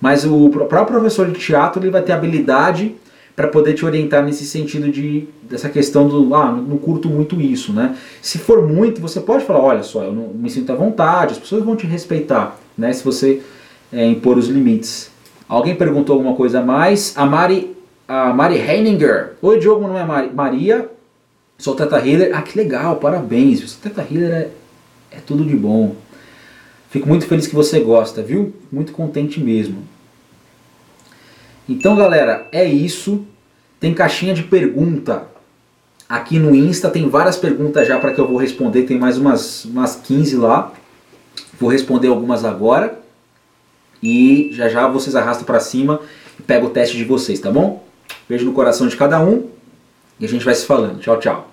Mas 0.00 0.24
o 0.24 0.50
próprio 0.50 0.86
professor 0.86 1.30
de 1.30 1.38
teatro 1.38 1.82
ele 1.82 1.90
vai 1.90 2.02
ter 2.02 2.12
habilidade 2.12 2.94
para 3.34 3.48
poder 3.48 3.72
te 3.72 3.86
orientar 3.86 4.22
nesse 4.22 4.44
sentido 4.44 4.90
de 4.90 5.26
dessa 5.42 5.68
questão 5.68 6.06
do 6.06 6.34
ah, 6.34 6.52
não 6.52 6.76
curto 6.76 7.08
muito 7.08 7.40
isso, 7.40 7.72
né? 7.72 7.96
Se 8.20 8.38
for 8.38 8.66
muito, 8.68 9.00
você 9.00 9.20
pode 9.20 9.44
falar, 9.44 9.60
olha 9.60 9.82
só, 9.82 10.04
eu 10.04 10.12
não 10.12 10.28
me 10.28 10.50
sinto 10.50 10.70
à 10.72 10.74
vontade, 10.74 11.32
as 11.32 11.38
pessoas 11.38 11.64
vão 11.64 11.74
te 11.74 11.86
respeitar, 11.86 12.58
né? 12.76 12.92
Se 12.92 13.02
você 13.02 13.40
é, 13.92 14.06
impor 14.06 14.38
os 14.38 14.48
limites. 14.48 15.10
Alguém 15.48 15.74
perguntou 15.74 16.14
alguma 16.14 16.36
coisa 16.36 16.60
a 16.60 16.62
mais? 16.62 17.16
A 17.16 17.26
Mari, 17.26 17.76
a 18.06 18.32
Mari 18.32 18.56
Heininger. 18.56 19.32
Oi, 19.42 19.58
Diogo, 19.58 19.86
nome 19.86 19.98
é 19.98 20.04
Mari, 20.04 20.30
Maria. 20.32 20.88
Sou 21.58 21.74
Teta 21.74 21.98
Healer. 21.98 22.30
Ah, 22.34 22.42
que 22.42 22.56
legal, 22.56 22.96
parabéns. 22.96 23.68
Sou 23.68 23.80
Teta 23.82 24.06
Healer 24.08 24.32
é, 24.32 24.48
é 25.10 25.20
tudo 25.20 25.44
de 25.44 25.56
bom. 25.56 25.96
Fico 26.88 27.08
muito 27.08 27.26
feliz 27.26 27.46
que 27.46 27.54
você 27.54 27.80
gosta, 27.80 28.22
viu? 28.22 28.52
Muito 28.70 28.92
contente 28.92 29.40
mesmo. 29.40 29.82
Então, 31.68 31.94
galera, 31.94 32.48
é 32.50 32.64
isso. 32.64 33.24
Tem 33.78 33.94
caixinha 33.94 34.34
de 34.34 34.42
pergunta 34.42 35.26
aqui 36.08 36.38
no 36.38 36.54
Insta. 36.54 36.90
Tem 36.90 37.08
várias 37.08 37.36
perguntas 37.36 37.86
já 37.86 37.98
para 37.98 38.12
que 38.12 38.20
eu 38.20 38.26
vou 38.26 38.36
responder. 38.36 38.82
Tem 38.82 38.98
mais 38.98 39.18
umas, 39.18 39.64
umas 39.64 39.96
15 39.96 40.36
lá. 40.36 40.72
Vou 41.60 41.70
responder 41.70 42.08
algumas 42.08 42.44
agora. 42.44 42.99
E 44.02 44.50
já 44.52 44.68
já 44.68 44.88
vocês 44.88 45.14
arrastam 45.14 45.44
para 45.44 45.60
cima 45.60 46.00
e 46.38 46.42
pego 46.42 46.68
o 46.68 46.70
teste 46.70 46.96
de 46.96 47.04
vocês, 47.04 47.38
tá 47.38 47.50
bom? 47.50 47.84
Beijo 48.28 48.46
no 48.46 48.52
coração 48.52 48.86
de 48.86 48.96
cada 48.96 49.20
um. 49.20 49.48
E 50.18 50.24
a 50.24 50.28
gente 50.28 50.44
vai 50.44 50.54
se 50.54 50.64
falando. 50.64 51.00
Tchau, 51.00 51.18
tchau. 51.18 51.50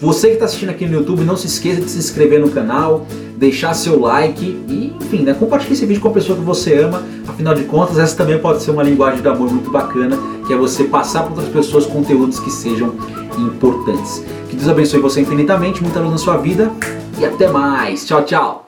Você 0.00 0.28
que 0.28 0.34
está 0.34 0.44
assistindo 0.44 0.70
aqui 0.70 0.86
no 0.86 0.92
YouTube, 0.92 1.24
não 1.24 1.36
se 1.36 1.48
esqueça 1.48 1.80
de 1.80 1.90
se 1.90 1.98
inscrever 1.98 2.40
no 2.40 2.50
canal, 2.50 3.04
deixar 3.36 3.74
seu 3.74 3.98
like 3.98 4.44
e, 4.44 4.92
enfim, 5.00 5.22
né, 5.22 5.34
compartilhe 5.34 5.72
esse 5.72 5.84
vídeo 5.84 6.00
com 6.00 6.08
a 6.08 6.12
pessoa 6.12 6.38
que 6.38 6.44
você 6.44 6.78
ama. 6.78 7.02
Afinal 7.26 7.52
de 7.52 7.64
contas, 7.64 7.98
essa 7.98 8.16
também 8.16 8.38
pode 8.38 8.62
ser 8.62 8.70
uma 8.70 8.84
linguagem 8.84 9.20
de 9.20 9.26
amor 9.26 9.52
muito 9.52 9.72
bacana, 9.72 10.16
que 10.46 10.52
é 10.52 10.56
você 10.56 10.84
passar 10.84 11.22
para 11.22 11.30
outras 11.30 11.48
pessoas 11.48 11.84
conteúdos 11.84 12.38
que 12.38 12.50
sejam 12.50 12.94
importantes. 13.36 14.22
Que 14.48 14.54
Deus 14.54 14.68
abençoe 14.68 15.00
você 15.00 15.20
infinitamente, 15.20 15.82
muita 15.82 15.98
luz 15.98 16.12
na 16.12 16.18
sua 16.18 16.36
vida 16.36 16.70
e 17.18 17.24
até 17.24 17.48
mais. 17.48 18.04
Tchau, 18.06 18.24
tchau. 18.24 18.56